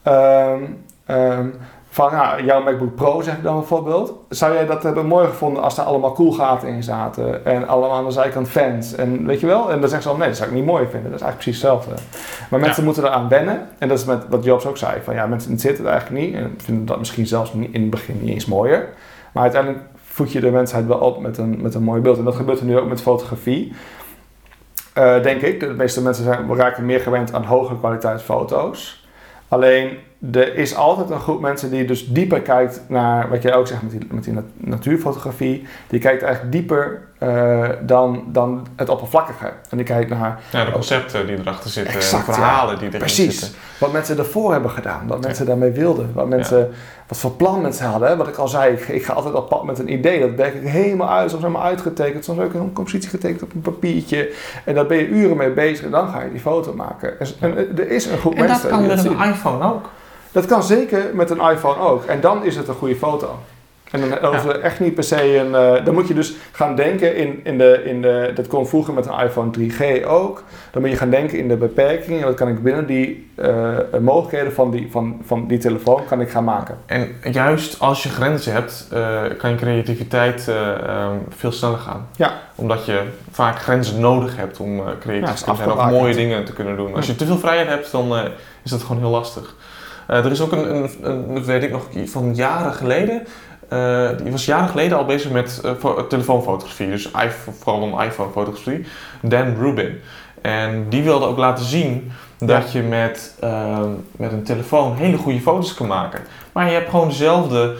[0.04, 0.62] ehm,
[1.06, 1.48] ehm,
[1.92, 4.14] van ja, jouw MacBook Pro zeg ik dan bijvoorbeeld.
[4.30, 8.06] Zou jij dat hebben mooi gevonden als er allemaal koelgaten in zaten en allemaal aan
[8.06, 9.72] de zijkant fans en weet je wel?
[9.72, 11.12] En dan zeggen ze al nee, dat zou ik niet mooi vinden.
[11.12, 12.02] Dat is eigenlijk precies hetzelfde.
[12.50, 13.68] Maar mensen moeten eraan wennen.
[13.78, 15.02] En dat is met wat Jobs ook zei.
[15.04, 16.36] Van ja, mensen zitten het eigenlijk niet.
[16.36, 18.88] En vinden dat misschien zelfs in het begin niet eens mooier.
[19.32, 22.18] Maar uiteindelijk voed je de mensheid wel op met een, met een mooi beeld.
[22.18, 23.74] En dat gebeurt er nu ook met fotografie.
[24.94, 25.60] eh, denk ik.
[25.60, 29.08] De meeste mensen zijn, raken meer gewend aan hogere kwaliteit foto's.
[29.48, 29.98] Alleen,
[30.32, 33.82] er is altijd een groep mensen die dus dieper kijkt naar, wat jij ook zegt
[33.82, 35.68] met die, met die nat- natuurfotografie.
[35.88, 39.52] Die kijkt eigenlijk dieper eh, dan, dan het oppervlakkige.
[39.70, 43.00] En die kijkt naar Ja, de concepten die erachter zitten, Exact, de verhalen die erin
[43.00, 43.40] Precies.
[43.40, 43.58] zitten.
[43.80, 46.70] Wat mensen ervoor hebben gedaan, wat mensen daarmee wilden, wat, mensen,
[47.08, 48.18] wat voor plan mensen hadden.
[48.18, 50.54] Wat ik al zei, ik, ik ga altijd op pad met een idee, dat werk
[50.54, 54.32] ik helemaal uit, soms helemaal uitgetekend, soms ook een compositie getekend op een papiertje.
[54.66, 57.20] En daar ben je uren mee bezig en dan ga je die foto maken.
[57.20, 59.90] En, en er is een groep En dat mensen kan met een iPhone ook.
[60.32, 62.06] Dat kan zeker met een iPhone ook.
[62.06, 63.40] En dan is het een goede foto.
[63.92, 65.56] En dan hoeft er echt niet per se een.
[65.56, 68.32] eh, dan moet je dus gaan denken in, in, de, in de.
[68.36, 70.44] Dat kon vroeger met een iPhone 3G ook.
[70.72, 72.26] Dan moet je gaan denken in de beperkingen.
[72.26, 76.30] Wat kan ik binnen die eh, mogelijkheden van die, van, van die telefoon kan ik
[76.30, 76.78] gaan maken.
[76.86, 82.08] En juist als je grenzen hebt, eh, kan je creativiteit eh, ehm, veel sneller gaan.
[82.16, 82.34] Ja.
[82.56, 86.16] Omdat je vaak grenzen nodig hebt om eh, Ja, creatief is te zijn of mooie
[86.16, 86.96] dingen te kunnen doen.
[86.96, 88.24] Als je te veel vrijheid hebt, dan eh,
[88.64, 89.56] is dat gewoon heel lastig.
[90.10, 93.28] Eh, er is ook een, een, een, weet ik nog, van jaren geleden.
[93.70, 96.90] eh, die was jaren geleden al bezig met eh, fo- telefoonfotografie.
[96.90, 98.86] Dus iPhone, vooral een iPhone-fotografie.
[99.22, 100.00] Dan Rubin.
[100.42, 105.42] En die wilde ook laten zien dat je met, ehm, met een telefoon hele goede
[105.42, 106.20] foto's kan maken.
[106.52, 107.76] Maar je hebt gewoon dezelfde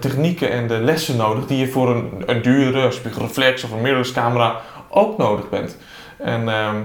[0.00, 4.12] technieken en de lessen nodig die je voor een, een duurdere spiegelreflex of een mirrorless
[4.12, 4.56] camera
[4.88, 5.76] ook nodig bent.
[6.18, 6.76] En, ehm,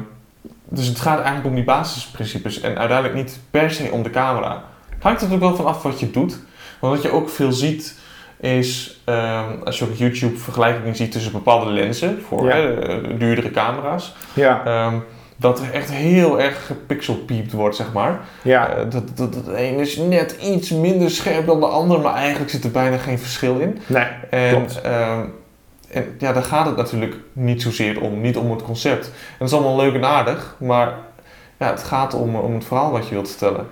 [0.70, 4.64] dus het gaat eigenlijk om die basisprincipes en uiteindelijk niet per se om de camera.
[5.06, 6.40] Hangt er natuurlijk wel van af wat je doet.
[6.80, 7.96] Want wat je ook veel ziet
[8.40, 12.56] is, ehm, als je op YouTube vergelijkingen ziet tussen bepaalde lenzen voor Ja.
[12.56, 14.96] hè, eh, duurdere camera's, Ja, ehm,
[15.38, 18.20] dat er echt heel erg gepixelpiept wordt, zeg maar.
[18.42, 18.68] ja.
[18.70, 22.64] Eh, dat, dat, een is net iets minder scherp dan de ander, maar eigenlijk zit
[22.64, 23.80] er bijna geen verschil in.
[23.88, 24.06] nee.
[24.30, 24.82] En, Klopt.
[24.82, 25.20] ehm,
[25.90, 29.06] en ja, daar gaat het natuurlijk niet zozeer om, niet om het concept.
[29.06, 30.94] En dat is allemaal leuk en aardig, maar
[31.60, 33.68] ja, het gaat om, om het verhaal wat je wilt vertellen.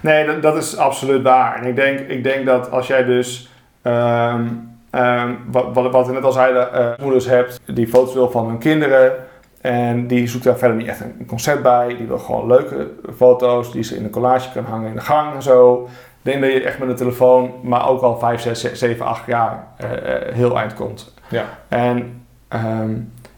[0.00, 1.62] Nee, dat, dat is absoluut waar.
[1.62, 3.50] En ik denk, ik denk dat als jij dus,
[3.82, 4.46] ehm,
[4.90, 8.46] ehm, wat, wat, wat we net al zeiden, eh, moeders hebt die foto's wil van
[8.46, 9.12] hun kinderen.
[9.60, 11.96] En die zoekt daar verder niet echt een concept bij.
[11.96, 15.34] Die wil gewoon leuke foto's die ze in een collage kan hangen in de gang
[15.34, 15.88] en zo.
[16.22, 19.26] Ik denk dat je echt met een telefoon, maar ook al 5, 6, 7, 8
[19.26, 21.14] jaar eh, eh, heel eind komt.
[21.28, 21.44] Ja.
[21.68, 22.92] En ehm,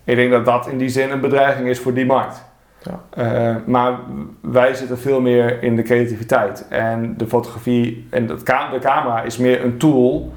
[0.04, 2.44] ik denk dat dat in die zin een bedreiging is voor die markt.
[2.82, 3.00] Ja.
[3.10, 3.98] Eh, maar
[4.40, 6.66] wij zitten veel meer in de creativiteit.
[6.68, 8.42] En de fotografie en de,
[8.80, 10.32] camera is meer een tool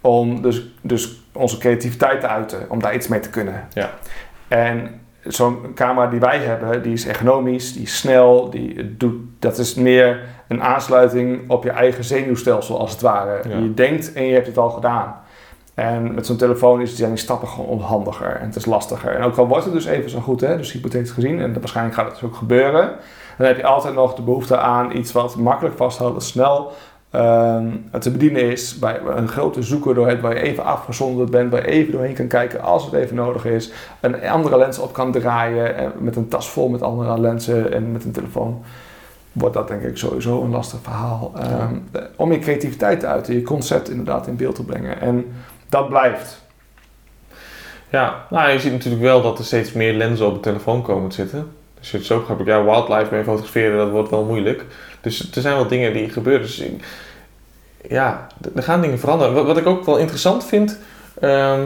[0.00, 2.70] om dus, dus onze creativiteit te uiten.
[2.70, 3.68] Om daar iets mee te kunnen.
[3.72, 3.90] Ja.
[4.48, 8.50] En zo'n camera die wij hebben, die is ergonomisch, die is snel.
[8.50, 13.48] Die doet, dat is meer een aansluiting op je eigen zenuwstelsel als het ware.
[13.48, 13.58] Ja.
[13.58, 15.16] Je denkt en je hebt het al gedaan.
[15.76, 19.14] En met zo'n telefoon is, zijn die stappen gewoon onhandiger en het is lastiger.
[19.14, 21.96] En ook al wordt het dus even zo goed, hè, dus hypothetisch gezien, en waarschijnlijk
[21.96, 22.92] gaat het dus ook gebeuren,
[23.38, 26.72] dan heb je altijd nog de behoefte aan iets wat makkelijk vasthoudt, wat snel
[27.10, 28.78] ehm, te bedienen is.
[28.78, 32.14] Bij een grote zoeker door het, waar je even afgezonderd bent, waar je even doorheen
[32.14, 33.72] kan kijken als het even nodig is.
[34.00, 37.92] Een andere lens op kan draaien, en met een tas vol met andere lenzen en
[37.92, 38.62] met een telefoon.
[39.32, 41.32] Wordt dat denk ik sowieso een lastig verhaal.
[41.34, 41.74] Ehm,
[42.16, 45.00] om je creativiteit te uiten, je concept inderdaad in beeld te brengen.
[45.00, 45.24] En
[45.76, 46.44] dat blijft.
[47.90, 51.08] Ja, nou je ziet natuurlijk wel dat er steeds meer lenzen op de telefoon komen
[51.08, 51.52] te zitten.
[51.80, 54.64] Dus zo heb ik ja, wildlife mee fotograferen, dat wordt wel moeilijk.
[55.00, 56.42] Dus er zijn wel dingen die gebeuren.
[56.42, 56.62] Dus
[57.88, 59.34] ja, er gaan dingen veranderen.
[59.34, 60.78] Wat, wat ik ook wel interessant vind,
[61.20, 61.64] ehm,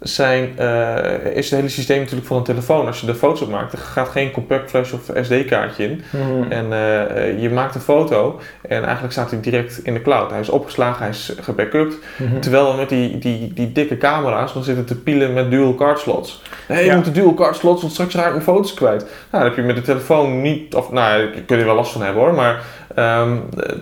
[0.00, 2.86] zijn, eh, is het hele systeem natuurlijk van een telefoon.
[2.86, 6.02] Als je er foto's op maakt, er gaat geen compact flash of SD-kaartje in.
[6.48, 10.30] En eh, je maakt een foto en eigenlijk staat hij direct in de cloud.
[10.30, 11.96] Hij is opgeslagen, hij is gebackupt.
[12.16, 12.40] Mhm.
[12.40, 16.42] Terwijl met die, die, die dikke camera's nog zitten te pielen met dual card slots.
[16.68, 19.00] Nee, je moet de dual card slots, want straks raak ik mijn foto's kwijt.
[19.00, 21.92] Nou, daar heb je met de telefoon niet, of nou, daar kun je wel last
[21.92, 22.62] van hebben hoor, maar
[22.94, 23.76] ehm, eh,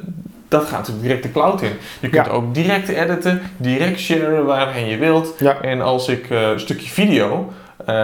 [0.48, 1.72] dat gaat direct de cloud in.
[2.00, 2.32] Je kunt Ja.
[2.32, 5.34] ook direct editen, direct sharen waarheen je wilt.
[5.38, 5.60] Ja.
[5.60, 7.52] En als ik eh, een stukje video,
[7.86, 7.94] eh,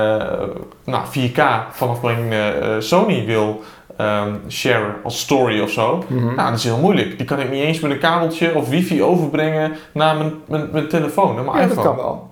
[0.85, 3.63] nou 4K vanaf mijn eh, Sony wil
[3.97, 6.25] ehm sharen als story of zo, Mhm.
[6.35, 7.17] nou, dat is heel moeilijk.
[7.17, 10.89] Die kan ik niet eens met een kabeltje of wifi overbrengen naar mijn, mijn, mijn
[10.89, 11.89] telefoon, naar mijn ja, dat iPhone.
[11.89, 12.31] kan wel.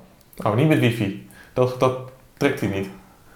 [0.52, 1.28] Oh, niet met wifi.
[1.52, 1.92] Dat, dat
[2.36, 2.88] trekt hij niet.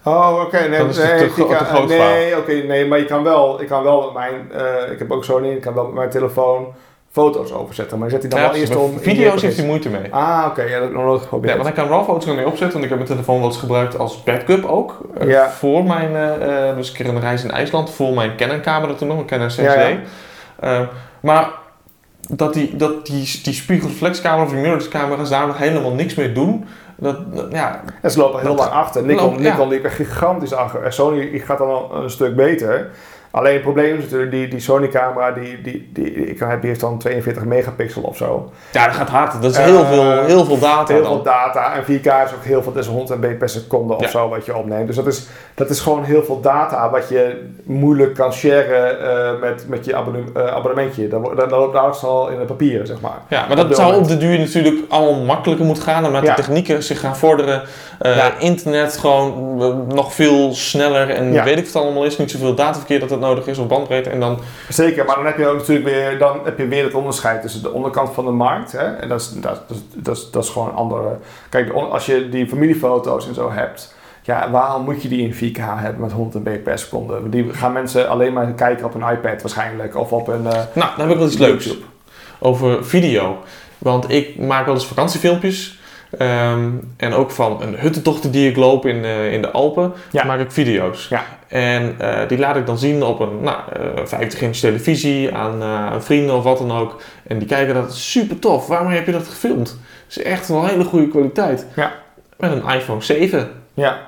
[0.04, 0.68] Oh, oké.
[0.68, 3.04] nee, Dat is nee, te- ik te- kan- te groot Nee, oké, nee, maar je
[3.04, 5.84] kan wel, ik kan wel met mijn, eh, ik heb ook Sony, ik kan wel
[5.84, 6.66] met mijn telefoon
[7.10, 8.98] foto's overzetten, maar zet hij dan Ja, wel eerst om.
[8.98, 10.14] video's heeft hij moeite mee.
[10.14, 12.72] Ah, oké, ja, dat heb ik nog nooit Ja, want ik kan RAW-foto's ermee opzetten,
[12.72, 15.00] want ik heb mijn telefoon wel eens gebruikt als backup ook.
[15.18, 15.50] eh, Ja.
[15.50, 19.18] Voor mijn, eh, dus een keer een reis in IJsland, voor mijn Canon-camera toen nog,
[19.18, 19.98] een Canon 6D.
[20.62, 20.88] Ja,
[21.20, 21.50] maar
[22.30, 26.32] dat die, dat die, die spiegelreflexcamera of die mirrorless camera's daar nog helemaal niks mee
[26.32, 26.64] doen,
[27.02, 27.16] Dat,
[27.50, 29.02] ja, En ze lopen heel Dat- lang achter.
[29.04, 29.40] Nikon.
[29.40, 30.82] Nikon liep echt gigantisch achter.
[30.82, 32.90] En Sony gaat dan al een stuk beter.
[33.34, 36.80] Alleen het probleem is natuurlijk, die, die Sony-camera, die, die, die, ik heb, die heeft
[36.80, 38.52] dan 42 megapixel of zo.
[38.72, 39.42] ja, dat gaat hard.
[39.42, 41.12] Dat is Eh, heel, veel, heel veel data Heel dan.
[41.12, 44.00] veel data en 4K is ook heel veel, dat is 100 MB per seconde of
[44.00, 44.08] Ja.
[44.08, 44.86] zo wat je opneemt.
[44.86, 49.40] Dus dat is, dat is gewoon heel veel data wat je moeilijk kan sharen eh,
[49.40, 51.08] met, met je abonne- eh, abonnementje.
[51.08, 53.18] Dan, dan loopt alles al in de papieren, zeg maar.
[53.28, 56.02] Ja, maar dat zou op de duur natuurlijk allemaal makkelijker moeten gaan.
[56.02, 56.34] Naarmate Ja.
[56.34, 57.62] de technieken zich gaan vorderen.
[58.02, 58.38] Eh, Ja.
[58.38, 61.10] Internet gewoon eh, nog veel sneller.
[61.10, 61.44] En Ja.
[61.44, 62.18] weet ik wat het allemaal is.
[62.18, 63.58] Niet zoveel dataverkeer dat het nodig is.
[63.58, 64.10] Of bandbreedte.
[64.10, 64.38] En dan...
[64.68, 67.62] Zeker, maar dan heb je ook natuurlijk weer, dan heb je weer het onderscheid tussen
[67.62, 68.72] de onderkant van de markt.
[68.72, 68.94] Hè?
[68.96, 71.16] En dat is, dat, is- dat, is, dat is gewoon een andere.
[71.48, 75.58] Kijk, als je die familiefoto's en zo hebt, ja, waarom moet je die in 4K
[75.60, 77.28] hebben met 100 MB per seconde?
[77.28, 80.46] Die gaan mensen alleen maar kijken op een iPad waarschijnlijk of op een.
[80.46, 81.74] eh, Nou, dan heb ik wel iets leuks.
[82.38, 83.36] Over video.
[83.78, 85.80] Want ik maak wel eens vakantiefilmpjes.
[86.18, 89.92] Ehm, en ook van een huttentochten die ik loop in, eh, in de Alpen.
[90.10, 90.24] Ja.
[90.24, 91.08] maak ik video's.
[91.08, 91.24] Ja.
[91.48, 95.62] En eh, die laat ik dan zien op een nou, eh, 50 inch televisie aan,
[95.62, 97.02] aan vrienden of wat dan ook.
[97.26, 98.66] En die kijken dat super tof.
[98.66, 99.68] Waarom heb je dat gefilmd?
[99.68, 101.66] Het is echt een hele goede kwaliteit.
[101.76, 101.92] Ja.
[102.36, 103.50] Met een iPhone 7.
[103.74, 104.00] Ja,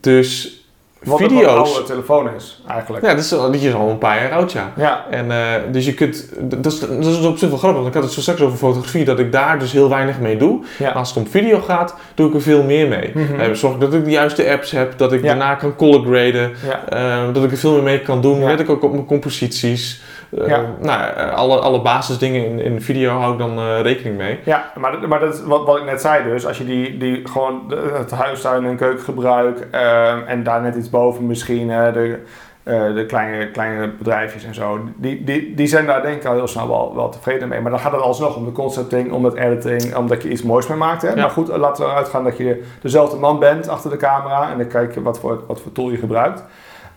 [0.00, 0.61] Dus
[1.04, 1.54] wat een video's.
[1.56, 3.04] wat oude telefoon is eigenlijk.
[3.04, 4.72] Ja, dat is, al- die is al een paar jaar oud, ja.
[4.76, 5.38] Ja, En eh,
[5.72, 8.12] dus je kunt, dat is, dat is op zich wel grappig, want ik had het
[8.12, 10.60] zo straks over fotografie, dat ik daar dus heel weinig mee doe.
[10.78, 10.84] ja.
[10.84, 13.10] Maar als het om video gaat, doe ik er veel meer mee.
[13.14, 13.40] Mhm.
[13.40, 15.26] Eh, zorg dat ik de juiste apps heb, dat ik Ja.
[15.26, 16.52] daarna kan color graden,
[16.88, 18.44] eh, dat ik er veel meer mee kan doen.
[18.44, 20.00] Let ik ook op mijn composities.
[20.38, 20.64] Eh, Ja.
[20.80, 24.38] Nou, eh, alle, alle basisdingen in, in video hou ik dan eh, rekening mee.
[24.44, 26.46] Ja, maar, maar dat is wat, wat ik net zei dus.
[26.46, 31.26] Als je die, die gewoon het huistuin en keukengebruik ehm, en daar net iets boven
[31.26, 32.18] misschien de,
[32.64, 34.80] de kleine, kleine bedrijfjes en zo.
[34.96, 37.60] Die, die, die zijn daar denk ik al heel snel wel, wel tevreden mee.
[37.60, 40.66] Maar dan gaat het alsnog om de concepting, om het editing, omdat je iets moois
[40.66, 41.02] mee maakt.
[41.02, 41.08] Hè?
[41.08, 41.14] Ja.
[41.14, 44.66] Maar goed, laten we uitgaan dat je dezelfde man bent achter de camera en dan
[44.66, 46.44] kijk je wat voor, wat voor tool je gebruikt.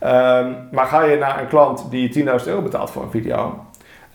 [0.05, 3.64] Ehm, maar ga je naar een klant die 10.000 euro betaalt voor een video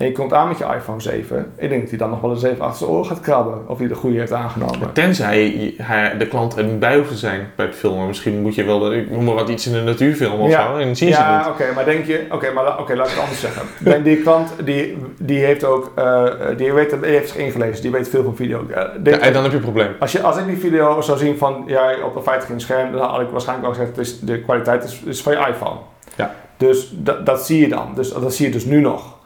[0.00, 2.30] en je komt aan met je iPhone 7, ik denk dat hij dan nog wel
[2.30, 4.92] eens even achter zijn oren gaat krabben of hij de goede heeft aangenomen.
[4.92, 5.74] Tenzij
[6.18, 8.06] de klant er niet bij hoeft te zijn bij het filmen.
[8.06, 10.66] Misschien moet je wel, ik noem maar wat, iets in de natuur filmen of Ja.
[10.66, 10.76] zo.
[10.78, 13.12] En dan zien ze het Ja, oké, maar denk je, oké, maar oké, laat ik
[13.12, 13.62] het anders zeggen.
[13.90, 16.24] Denk die klant die, die heeft ook, eh,
[16.56, 18.66] die, weet, die heeft zich ingelezen, die weet veel van video.
[18.70, 19.92] Eh, denk- Ja, en dan heb je een probleem.
[19.98, 22.92] als, je, als ik die video zou zien van ja, op een 50 inch scherm,
[22.92, 25.78] dan had ik waarschijnlijk wel gezegd, is, de kwaliteit is, is van je iPhone.
[26.16, 26.34] Ja.
[26.56, 27.92] Dus dat, dat zie je dan.
[27.94, 29.18] Dus dat zie je dus nu nog.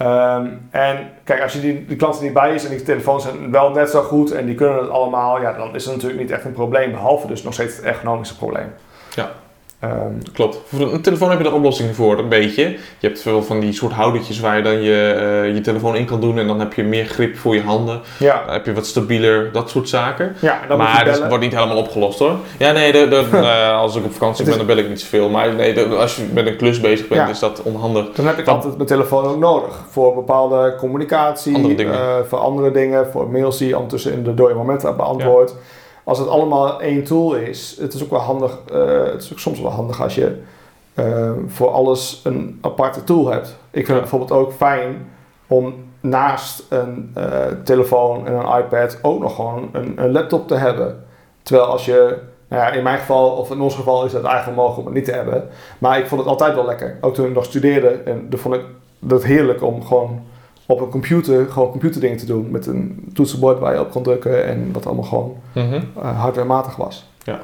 [0.00, 3.22] Ehm, en kijk, als je die, die klant er niet bij is en die telefoons
[3.22, 6.20] zijn wel net zo goed en die kunnen het allemaal, ja, dan is het natuurlijk
[6.20, 6.90] niet echt een probleem.
[6.90, 8.72] Behalve dus nog steeds het ergonomische probleem.
[9.14, 9.30] Ja.
[9.80, 9.92] Ehm,
[10.32, 10.58] Klopt.
[10.66, 12.62] Voor een telefoon heb je er oplossingen voor, een beetje.
[12.98, 15.12] Je hebt veel van die soort houdertjes waar je dan je,
[15.44, 18.00] eh, je telefoon in kan doen en dan heb je meer grip voor je handen.
[18.18, 20.36] ja, Dan heb je wat stabieler, dat soort zaken.
[20.40, 21.28] ja, dan maar dat bellen.
[21.28, 22.36] wordt niet helemaal opgelost hoor.
[22.58, 25.00] Ja, nee, de, de, eh, als ik op vakantie Het ben, dan bel ik niet
[25.00, 25.28] zoveel.
[25.28, 27.28] Maar nee, de- als je met een klus bezig bent, Ja.
[27.28, 28.10] is dat onhandig.
[28.12, 32.38] Dan heb ik Dan- altijd mijn telefoon ook nodig voor bepaalde communicatie, Andere eh, voor
[32.38, 35.54] andere dingen, voor mails die je ondertussen in de dode momenten beantwoord.
[36.10, 39.38] Als het allemaal één tool is, het is ook wel handig, eh, het is ook
[39.38, 40.36] soms wel handig als je
[40.94, 43.56] eh, voor alles een aparte tool hebt.
[43.70, 45.10] Ik vind het bijvoorbeeld ook fijn
[45.46, 50.54] om naast een eh, telefoon en een iPad ook nog gewoon een, een laptop te
[50.54, 51.04] hebben.
[51.42, 52.18] Terwijl als je,
[52.48, 54.94] nou ja, in mijn geval, of in ons geval is het eigenlijk mogelijk om het
[54.94, 55.48] niet te hebben.
[55.78, 56.98] Maar ik vond het altijd wel lekker.
[57.00, 58.64] Ook toen ik nog studeerde, en vond ik
[58.98, 60.22] dat heerlijk om gewoon
[60.70, 62.50] op een computer, gewoon computerdingen te doen.
[62.50, 65.80] Met een toetsenbord waar je op kon drukken en wat allemaal gewoon Mhm.
[66.02, 67.08] eh, hardwarematig was.
[67.24, 67.40] Ja.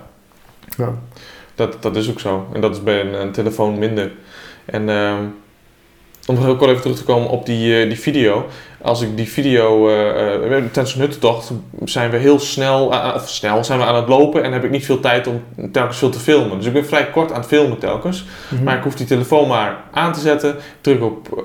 [0.77, 0.93] ja.
[1.55, 2.47] Dat, dat is ook zo.
[2.53, 4.13] En dat is bij een, een telefoon minder.
[4.65, 5.23] En ehm,
[6.27, 8.45] om heel kort even terug te komen op die, eh, die video.
[8.83, 11.53] Als ik die video, eh, tijdens een huttentocht,
[11.85, 14.85] zijn we heel snel, of snel, zijn we aan het lopen en heb ik niet
[14.85, 16.57] veel tijd om telkens veel te filmen.
[16.57, 18.25] Dus ik ben vrij kort aan het filmen telkens.
[18.49, 18.63] Mhm.
[18.63, 21.45] Maar ik hoef die telefoon maar aan te zetten, druk op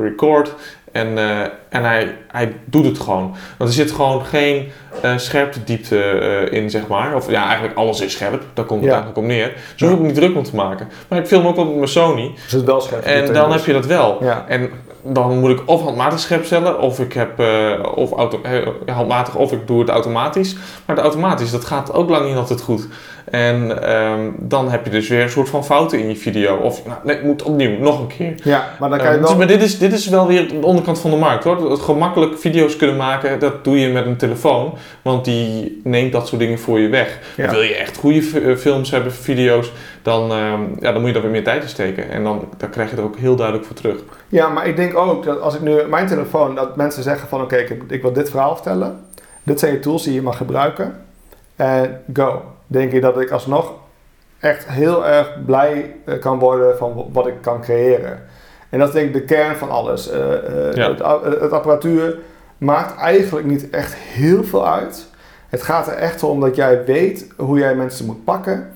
[0.00, 0.54] record
[0.92, 3.34] en, eh, en hij, hij doet het gewoon.
[3.58, 4.70] Want er zit gewoon geen
[5.02, 7.14] eh scherptediepte eh, in, zeg maar.
[7.14, 8.96] Of ja, eigenlijk alles is scherp, daar komt het Ja.
[8.96, 9.52] eigenlijk op neer.
[9.54, 10.88] Dus daar hoef ik niet druk om te maken.
[11.08, 13.02] Maar ik film ook wel met mijn Sony Dus het wel scherp.
[13.04, 14.24] en dan heb je dat wel.
[14.24, 14.44] Ja.
[14.48, 14.70] En
[15.02, 19.34] dan moet ik of handmatig scherp stellen, of ik heb eh, of auto, eh, handmatig,
[19.36, 20.54] of ik doe het automatisch.
[20.54, 22.88] Maar het automatisch, dat gaat ook lang niet altijd goed.
[23.24, 26.56] En ehm, dan heb je dus weer een soort van fouten in je video.
[26.56, 28.34] Of nou, nee, moet opnieuw, nog een keer.
[28.44, 29.38] ja, maar dan kan je dus- wel...
[29.38, 31.70] maar dit is, dit is wel weer de onderkant van de markt hoor.
[31.70, 34.74] Het gemakkelijk video's kunnen maken, dat doe je met een telefoon.
[35.02, 37.18] Want die neemt dat soort dingen voor je weg.
[37.36, 37.50] Ja.
[37.50, 39.72] Wil je echt goede eh, films hebben, video's,
[40.02, 42.10] dan, ehm, ja, dan moet je daar weer meer tijd in steken.
[42.10, 43.98] En dan, dan krijg je er ook heel duidelijk voor terug.
[44.28, 47.42] Ja, maar ik denk ook dat als ik nu mijn telefoon, dat mensen zeggen van
[47.42, 49.00] oké, ik, ik wil dit verhaal vertellen.
[49.42, 51.04] Dit zijn je tools die je mag gebruiken.
[51.56, 52.42] en go.
[52.66, 53.72] Denk ik dat ik alsnog
[54.40, 58.22] echt heel erg blij eh, kan worden van wat ik kan creëren.
[58.68, 60.10] En dat is denk ik de kern van alles.
[60.10, 60.32] Eh,
[60.68, 60.88] eh, Ja.
[60.88, 62.18] het, het apparatuur
[62.58, 65.06] maakt eigenlijk niet echt heel veel uit.
[65.48, 68.70] Het gaat er echt om dat jij weet hoe jij mensen moet pakken.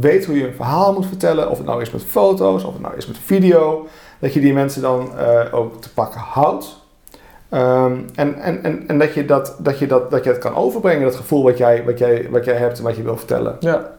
[0.00, 1.50] Weet hoe je een verhaal moet vertellen.
[1.50, 3.88] Of het nou is met foto's, of het nou is met video.
[4.18, 6.78] Dat je die mensen dan eh, ook te pakken houdt.
[7.48, 10.54] Ehm, en en, en, en dat, je dat, dat, je dat, dat je het kan
[10.54, 13.56] overbrengen, dat gevoel wat jij, wat, jij, wat jij hebt en wat je wil vertellen.
[13.60, 13.90] Ja.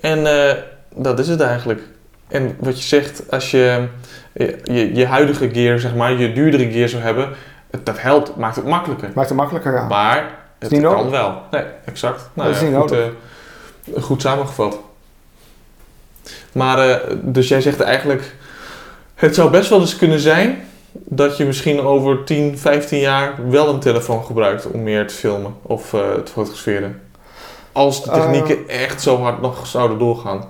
[0.00, 0.56] En eh,
[0.94, 1.80] dat is het eigenlijk.
[2.28, 3.88] En wat je zegt, als je
[4.32, 7.28] je, je, je huidige gear, zeg maar, je duurdere gear zou hebben,
[7.70, 9.10] het- dat helpt, maakt het makkelijker.
[9.14, 9.88] Maakt het makkelijker aan.
[9.88, 11.42] Maar het kan wel.
[11.50, 12.30] Nee, exact.
[12.34, 13.12] Nou, Dat is ja, niet goed, nodig.
[13.94, 14.78] eh, goed samengevat.
[16.52, 18.34] Maar, eh, dus jij zegt eigenlijk,
[19.14, 23.68] het zou best wel eens kunnen zijn dat je misschien over 10, 15 jaar wel
[23.68, 27.00] een telefoon gebruikt om meer te filmen of eh, te fotograferen.
[27.72, 30.48] Als de technieken echt zo hard nog zouden doorgaan.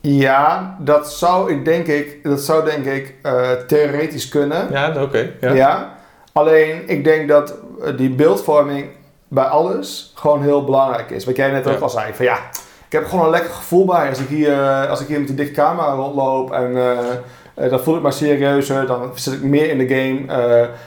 [0.00, 4.68] Ja, dat zou ik denk ik, dat zou denk ik eh, theoretisch kunnen.
[4.70, 5.30] Ja, oké.
[5.40, 5.52] Ja.
[5.52, 5.94] ja.
[6.32, 8.86] Alleen ik denk dat eh, die beeldvorming
[9.28, 11.24] bij alles gewoon heel belangrijk is.
[11.24, 12.12] Wat jij net ook al zei.
[12.14, 12.38] Van ja,
[12.86, 15.26] ik heb gewoon een lekker gevoel bij als ik hier, eh, als ik hier met
[15.26, 16.52] die dikke camera rondloop.
[16.52, 16.98] En eh,
[17.54, 18.86] eh, dan voel ik me serieuzer.
[18.86, 20.20] Dan zit ik meer in de game.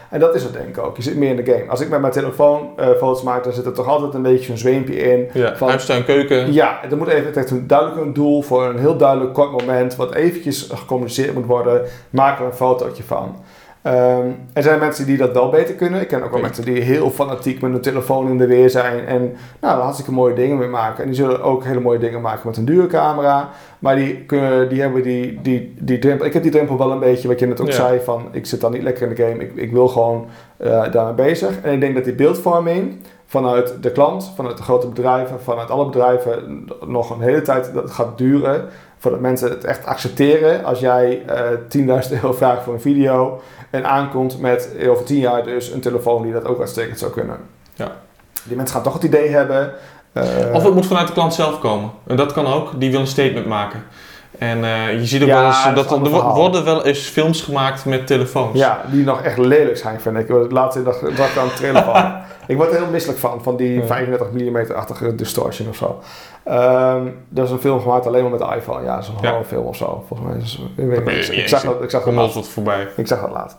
[0.09, 0.95] en dat is het denk ik ook.
[0.95, 1.69] Je zit meer in de game.
[1.69, 4.57] Als ik met mijn telefoon foto's maak, dan zit er toch altijd een beetje zo'n
[4.57, 5.29] zweempje in.
[5.33, 5.55] ja.
[5.55, 6.53] Van- keuken.
[6.53, 9.95] Ja, er moet even heeft een duidelijk een doel voor een heel duidelijk kort moment,
[9.95, 13.35] wat eventjes gecommuniceerd moet worden, maken we een fotootje van.
[13.81, 16.01] Ehm, er zijn mensen die dat wel beter kunnen.
[16.01, 19.05] Ik ken ook wel mensen die heel fanatiek met hun telefoon in de weer zijn
[19.05, 19.35] en nou,
[19.75, 21.03] daar hartstikke mooie dingen mee maken.
[21.03, 23.49] En die zullen ook hele mooie dingen maken met een dure camera.
[23.79, 26.25] Maar die, kunnen, die hebben die, die, die drempel.
[26.25, 27.73] Ik heb die drempel wel een beetje, wat je net ook Ja.
[27.73, 29.43] zei, van ik zit dan niet lekker in de game.
[29.43, 30.25] Ik, ik wil gewoon
[30.57, 31.61] eh, daarmee bezig.
[31.61, 35.85] En ik denk dat die beeldvorming vanuit de klant, vanuit de grote bedrijven, vanuit alle
[35.85, 38.65] bedrijven nog een hele tijd dat gaat duren
[38.99, 41.41] voordat mensen het echt accepteren als jij eh
[42.05, 45.79] 10.000 euro vraagt voor een video en aankomt met eh, over 10 jaar dus een
[45.81, 47.37] telefoon die dat ook uitstekend zou kunnen.
[47.73, 47.91] Ja.
[48.43, 49.71] Die mensen gaan toch het idee hebben.
[50.13, 50.23] eh,
[50.53, 51.89] Of het moet vanuit de klant zelf komen.
[52.07, 52.79] En dat kan ook.
[52.79, 53.83] Die wil een statement maken.
[54.39, 57.85] En eh, je ziet ook Ja, wel eens dat er worden wel eens films gemaakt
[57.85, 58.57] met telefoons.
[58.59, 60.51] ja, die nog echt lelijk zijn, vind ik.
[60.51, 62.13] Laatst dag ik aan het trailer van.
[62.47, 63.85] ik word er heel misselijk van, van die Ja.
[63.85, 65.99] 35 mm-achtige distortion of zo.
[66.43, 68.83] Ehm, dat is een film gemaakt alleen maar met de iPhone.
[68.83, 69.27] Ja, dat is een Ja.
[69.29, 70.03] horrorfilm of zo.
[70.07, 72.21] Volgens mij is het, ik, weet ik, ik zag dat, ik zag dat Kom ons
[72.21, 72.35] laatst.
[72.35, 72.87] wat voorbij.
[72.95, 73.57] Ik zag dat laatst.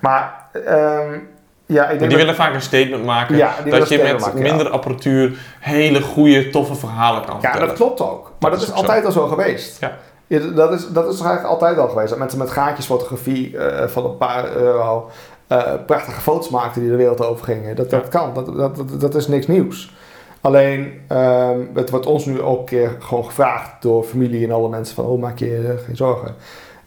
[0.00, 0.34] Maar,
[0.66, 1.18] ehm,
[1.66, 3.36] ja, ik denk die dat- willen vaak een statement maken.
[3.36, 4.40] Ja, dat je met ja.
[4.40, 7.66] minder apparatuur hele goede, toffe verhalen kan Ja, vertellen.
[7.66, 8.32] dat klopt ook.
[8.38, 8.84] Maar dat, is is ook zo.
[8.84, 9.80] altijd al zo geweest.
[9.80, 9.92] Ja.
[10.32, 12.08] Ja, dat, is, dat is toch eigenlijk altijd al geweest.
[12.08, 15.10] Dat mensen met gaatjesfotografie eh van een paar euro
[15.46, 17.76] eh, prachtige foto's maakten die de wereld over gingen.
[17.76, 18.34] Dat, dat kan.
[18.34, 19.94] Dat, dat, dat, is niks nieuws.
[20.40, 24.68] Alleen, ehm, het wordt ons nu ook een keer gewoon gevraagd door familie en alle
[24.68, 26.34] mensen van, oh maak je je geen zorgen.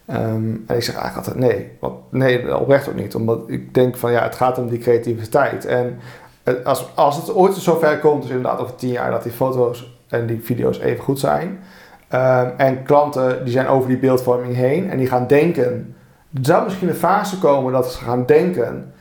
[0.06, 0.20] Ehm,
[0.68, 1.72] en ik zeg eigenlijk altijd nee.
[1.80, 3.16] Want, nee, oprecht ook niet.
[3.16, 5.66] Omdat ik denk van, ja, het gaat om die creativiteit.
[5.66, 6.00] En
[6.44, 9.98] het- als, als het ooit zover komt, dus inderdaad over tien jaar, dat die foto's
[10.08, 11.60] en die video's even goed zijn.
[12.08, 15.96] Ehm, en klanten die zijn over die beeldvorming heen en die gaan denken.
[16.34, 18.94] Er zou misschien een fase komen dat ze gaan denken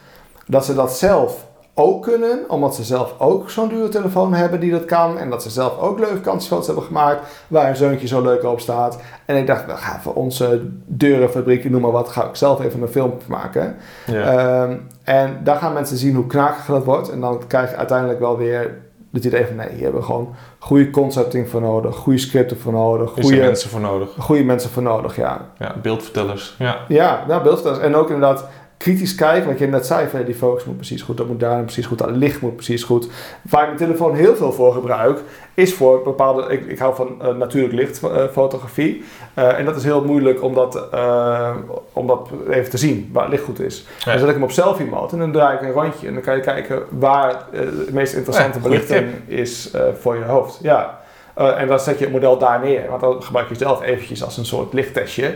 [0.47, 4.71] dat ze dat zelf ook kunnen, omdat ze zelf ook zo'n dure telefoon hebben die
[4.71, 5.19] dat kan.
[5.19, 8.61] En dat ze zelf ook leuke vakantiefoto's hebben gemaakt waar een zoontje zo leuk op
[8.61, 8.99] staat.
[9.25, 12.83] En ik dacht, we gaan voor onze deurenfabriek, noem maar wat, ga ik zelf even
[12.83, 13.77] een film maken.
[14.07, 14.23] Ja.
[14.23, 17.11] Ehm, en daar gaan mensen zien hoe knakig dat wordt.
[17.11, 18.79] En dan krijg je uiteindelijk wel weer
[19.15, 22.73] het idee van nee, hier hebben we gewoon goede concepting voor nodig, goede scripten voor
[22.73, 24.11] nodig, goede, mensen voor nodig.
[24.19, 25.49] goede mensen voor nodig, ja.
[25.59, 26.55] Ja, beeldvertellers.
[26.59, 26.79] Ja.
[26.89, 27.85] Ja, nou, beeldvertellers.
[27.85, 28.49] En ook inderdaad
[28.85, 31.63] kritisch kijken, wat je net zei, van, die focus moet precies goed, dat moet daar
[31.63, 33.09] precies goed, dat licht moet precies goed.
[33.43, 35.21] Waar ik mijn telefoon heel veel voor gebruik,
[35.55, 39.05] is voor bepaalde, ik, ik hou van eh, natuurlijk lichtfotografie.
[39.35, 41.57] Eh, en dat is heel moeilijk om dat, eh,
[41.93, 43.87] om dat even te zien, waar het licht goed is.
[43.99, 44.11] Ja.
[44.11, 46.07] Dan zet ik hem op selfie mode en dan draai ik een rondje.
[46.07, 50.17] En dan kan je kijken waar eh, de meest interessante Ja, belichting is eh, voor
[50.17, 50.59] je hoofd.
[50.63, 51.03] Ja.
[51.35, 52.89] Eh, en dan zet je het model daar neer.
[52.89, 55.35] Want dan gebruik je zelf eventjes als een soort lichttestje.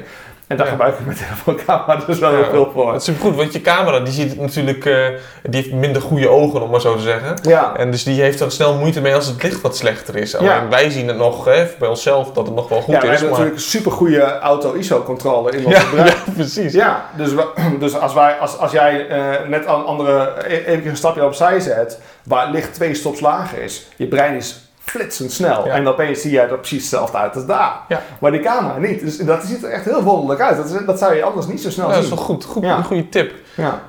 [0.49, 0.73] En daar Ja.
[0.73, 2.93] gebruik ik mijn telefoocamera dus wel heel Ja, veel voor.
[2.93, 5.07] Het is supergoed, want je camera die ziet het natuurlijk, eh,
[5.43, 7.39] die heeft minder goede ogen om maar zo te zeggen.
[7.43, 10.31] Ja, En dus die heeft er snel moeite mee als het licht wat slechter is.
[10.31, 10.39] Ja.
[10.39, 13.07] Alleen wij zien het nog hè, bij onszelf dat het nog wel goed ja we
[13.07, 13.11] is.
[13.13, 13.39] hebben Maar...
[13.39, 16.25] natuurlijk een super goede auto-ISO-controle in ons Ja, bedrijf.
[16.27, 16.73] ja, precies.
[16.73, 17.49] Ja, dus, we-
[17.81, 21.61] dus als, wij, als, als jij eh, net een andere, e- even een stapje opzij
[21.61, 25.67] zet, waar licht twee stops lager is, je brein is flitsend snel.
[25.67, 25.73] Ja.
[25.73, 27.73] En dan opeens zie jij er precies hetzelfde uit als daar.
[27.89, 28.03] Ja.
[28.21, 29.01] Maar die camera niet.
[29.01, 30.57] Dus dat ziet er echt heel wonderlijk uit.
[30.57, 32.17] Dat, is- dat zou je anders niet zo snel Ja, dat is zien.
[32.17, 32.45] wel goed.
[32.45, 32.63] goed.
[32.63, 33.33] Een goede tip.
[33.55, 33.83] Ja.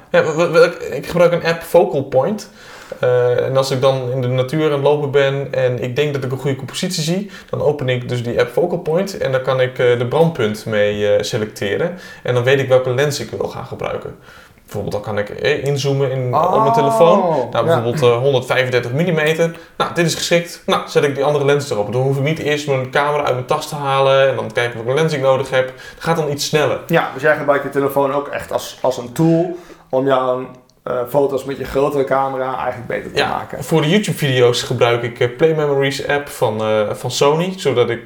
[0.92, 2.50] Ik gebruik een app Focal Point.
[3.00, 6.14] Eh, en als ik dan in de natuur aan het lopen ben en ik denk
[6.14, 9.32] dat ik een goede compositie zie, dan open ik dus die app Focal Point en
[9.32, 11.98] dan kan ik eh, de brandpunt mee eh, selecteren.
[12.24, 14.16] En dan weet ik welke lens ik wil gaan gebruiken.
[14.72, 17.20] Bijvoorbeeld dan kan ik eh, inzoomen in, op mijn telefoon.
[17.20, 17.64] Nou, Oh, ja.
[17.64, 19.54] bijvoorbeeld eh, 135 mm.
[19.78, 20.62] Nou, dit is geschikt.
[20.66, 21.94] Nou, zet ik die andere lens erop.
[21.94, 24.86] Dan hoef ik niet eerst mijn camera uit mijn tas te halen en dan kijken
[24.86, 25.68] welke lens ik nodig heb.
[25.68, 26.80] Het gaat dan iets sneller.
[26.88, 29.58] Ja, dus jij gebruikt je telefoon ook echt als, als een tool
[29.90, 30.46] om jouw
[30.84, 33.64] eh, foto's met je grotere camera eigenlijk beter te Ja, maken.
[33.64, 38.00] voor de YouTube-video's gebruik ik eh, Play Memories app van, eh, van Sony, zodat ik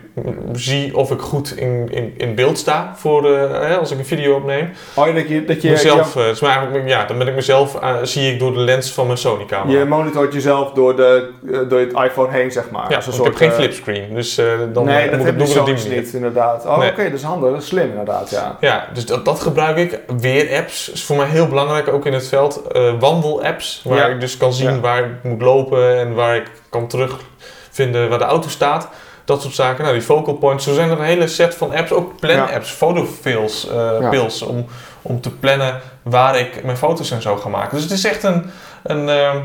[0.51, 4.35] zie of ik goed in, in, in beeld sta voor, hè, als ik een video
[4.35, 4.69] opneem.
[4.93, 8.33] Oh, ja, dat je, dat je, mezelf, is maar ja, dan ben ik mezelf, zie
[8.33, 9.79] ik door de lens van mijn Sony-camera.
[9.79, 11.29] je monitort jezelf door, de,
[11.69, 12.89] door het iPhone heen, zeg maar.
[12.89, 14.35] ja, Als een want ik heb geen flipscreen, dus
[14.73, 15.89] dan nee, dat moet ik doen op die manier.
[16.01, 16.65] niet, inderdaad.
[16.65, 16.91] Oh, Nee.
[16.91, 17.51] oké, dat is handig.
[17.51, 18.57] Dat is slim, inderdaad, ja.
[18.59, 19.99] Ja, dus dat, dat gebruik ik.
[20.17, 20.91] Weer apps.
[20.91, 22.61] is voor mij heel belangrijk, ook in het veld.
[22.71, 24.05] Eh wandelapps, waar Ja.
[24.05, 24.79] ik dus kan zien Ja.
[24.79, 28.89] waar ik moet lopen en waar ik kan terugvinden waar de auto staat.
[29.25, 29.81] Dat soort zaken.
[29.83, 30.63] Nou, die focal points.
[30.63, 31.91] Zo zijn er een hele set van apps.
[31.91, 34.09] Ook plan-apps, fotofills, eh Ja.
[34.09, 34.65] pills, om,
[35.01, 37.71] om te plannen waar ik mijn foto's en zo ga maken.
[37.75, 38.49] Dus het is echt een...
[38.83, 39.35] een, eh,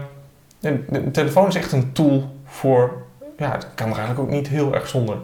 [0.60, 2.92] een, een telefoon is echt een tool voor...
[3.38, 5.14] Ja, ik kan er eigenlijk ook niet heel erg zonder.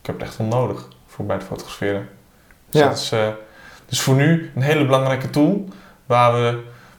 [0.00, 2.08] Ik heb het echt wel nodig voor bij het fotograferen.
[2.70, 2.88] Dus, Ja.
[2.88, 3.26] dat is, eh,
[3.86, 5.64] dus voor nu een hele belangrijke tool
[6.06, 6.58] waar we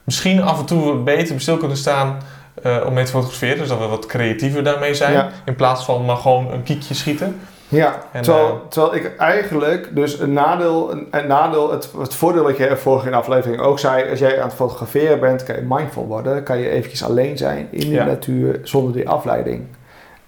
[0.09, 2.17] misschien af en toe beter stil kunnen staan
[2.63, 3.57] eh, om mee te fotograferen.
[3.57, 5.13] Dus dat we wat creatiever daarmee zijn.
[5.13, 5.29] Ja.
[5.45, 7.39] In plaats van maar gewoon een kiekje schieten.
[7.67, 12.13] Ja, En, terwijl, eh, terwijl ik eigenlijk dus een nadeel, een, een nadeel het, het
[12.15, 15.43] voordeel wat je vorige in de aflevering ook zei, als jij aan het fotograferen bent,
[15.43, 18.05] kan je mindful worden, kan je eventjes alleen zijn in de Ja.
[18.05, 19.63] natuur zonder die afleiding.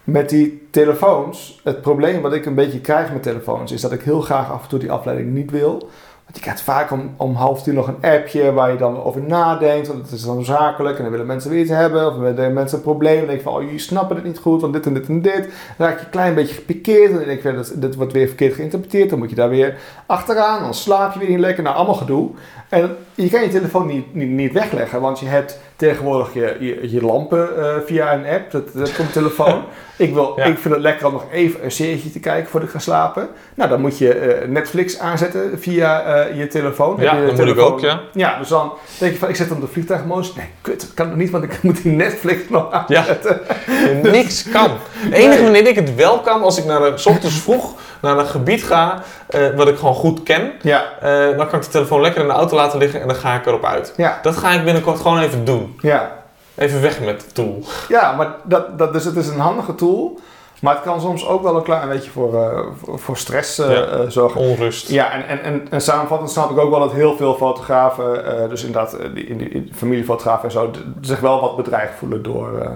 [0.04, 4.02] Met die telefoons, het probleem wat ik een beetje krijg met telefoons, is dat ik
[4.02, 5.90] heel graag af en toe die afleiding niet wil.
[6.34, 9.88] Je krijgt vaak om, om half tien nog een appje waar je dan over nadenkt.
[9.88, 12.08] Want het is dan zakelijk en dan willen mensen weer iets hebben.
[12.08, 13.18] Of hebben mensen een probleem.
[13.18, 15.22] Dan denk je van, oh, jullie snappen het niet goed, want dit en dit en
[15.22, 15.50] dit.
[15.78, 17.12] Dan raak je een klein beetje gepikeerd.
[17.12, 19.10] En dan denk je, dat, dit wordt weer verkeerd geïnterpreteerd.
[19.10, 20.62] Dan moet je daar weer achteraan.
[20.62, 21.64] Dan slaap je weer niet lekker.
[21.64, 22.30] Nou, allemaal gedoe.
[22.70, 25.02] En je kan je telefoon niet, niet, niet wegleggen.
[25.02, 28.52] Want je hebt tegenwoordig je, je, je lampen eh, via een app.
[28.52, 29.64] Dat, dat komt telefoon.
[29.98, 30.44] ik, wil, Ja.
[30.44, 33.28] ik vind het lekker om nog even een serietje te kijken voordat ik ga slapen.
[33.56, 36.96] Nou, dan moet je eh, Netflix aanzetten via eh, je telefoon.
[37.00, 38.00] Ja, je de dat moet ik telefoon- ook, ja.
[38.14, 40.34] Ja, dus dan denk je van, ik zet hem op de vliegtuigmodus.
[40.36, 42.84] Nee, kut, dat kan nog niet, want ik moet die Netflix nog aan.
[42.88, 43.06] Ja,
[44.02, 44.70] niks kan.
[45.10, 45.44] De enige Nee.
[45.44, 48.64] wanneer ik het wel kan, als ik naar de, s ochtends vroeg naar een gebied
[48.64, 49.04] ga,
[49.56, 50.84] wat ik gewoon goed ken, Ja,
[51.38, 53.46] dan kan ik de telefoon lekker in de auto laten liggen en dan ga ik
[53.46, 53.94] erop uit.
[53.98, 55.78] ja, Dat ga ik binnenkort gewoon even doen.
[55.82, 56.20] ja.
[56.56, 57.64] Even weg met de tool.
[57.88, 60.20] Ja, maar dat, dat, dus het is een handige tool.
[60.62, 63.84] Maar het kan soms ook wel een klein beetje voor, eh, voor, stress eh, Ja.
[63.86, 64.42] eh, zorgen.
[64.42, 64.90] Onrust.
[64.90, 68.64] Ja, en, en, en, en samenvattend snap ik ook wel dat heel veel fotografen, dus
[68.64, 72.72] inderdaad die, in die familiefotografen en zo, zich wel wat bedreigd voelen door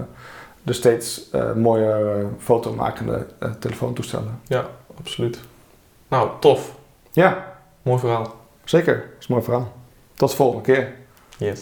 [0.62, 3.26] de steeds mooier fotomakende
[3.58, 4.40] telefoontoestellen.
[4.46, 4.64] Ja,
[4.98, 5.38] absoluut.
[6.08, 6.70] Nou, tof.
[7.12, 7.44] Ja,
[7.82, 8.34] Mooi verhaal.
[8.64, 8.94] zeker.
[8.94, 9.72] Dat is een mooi verhaal.
[10.16, 10.94] Tot de volgende keer.
[11.38, 11.60] Yes.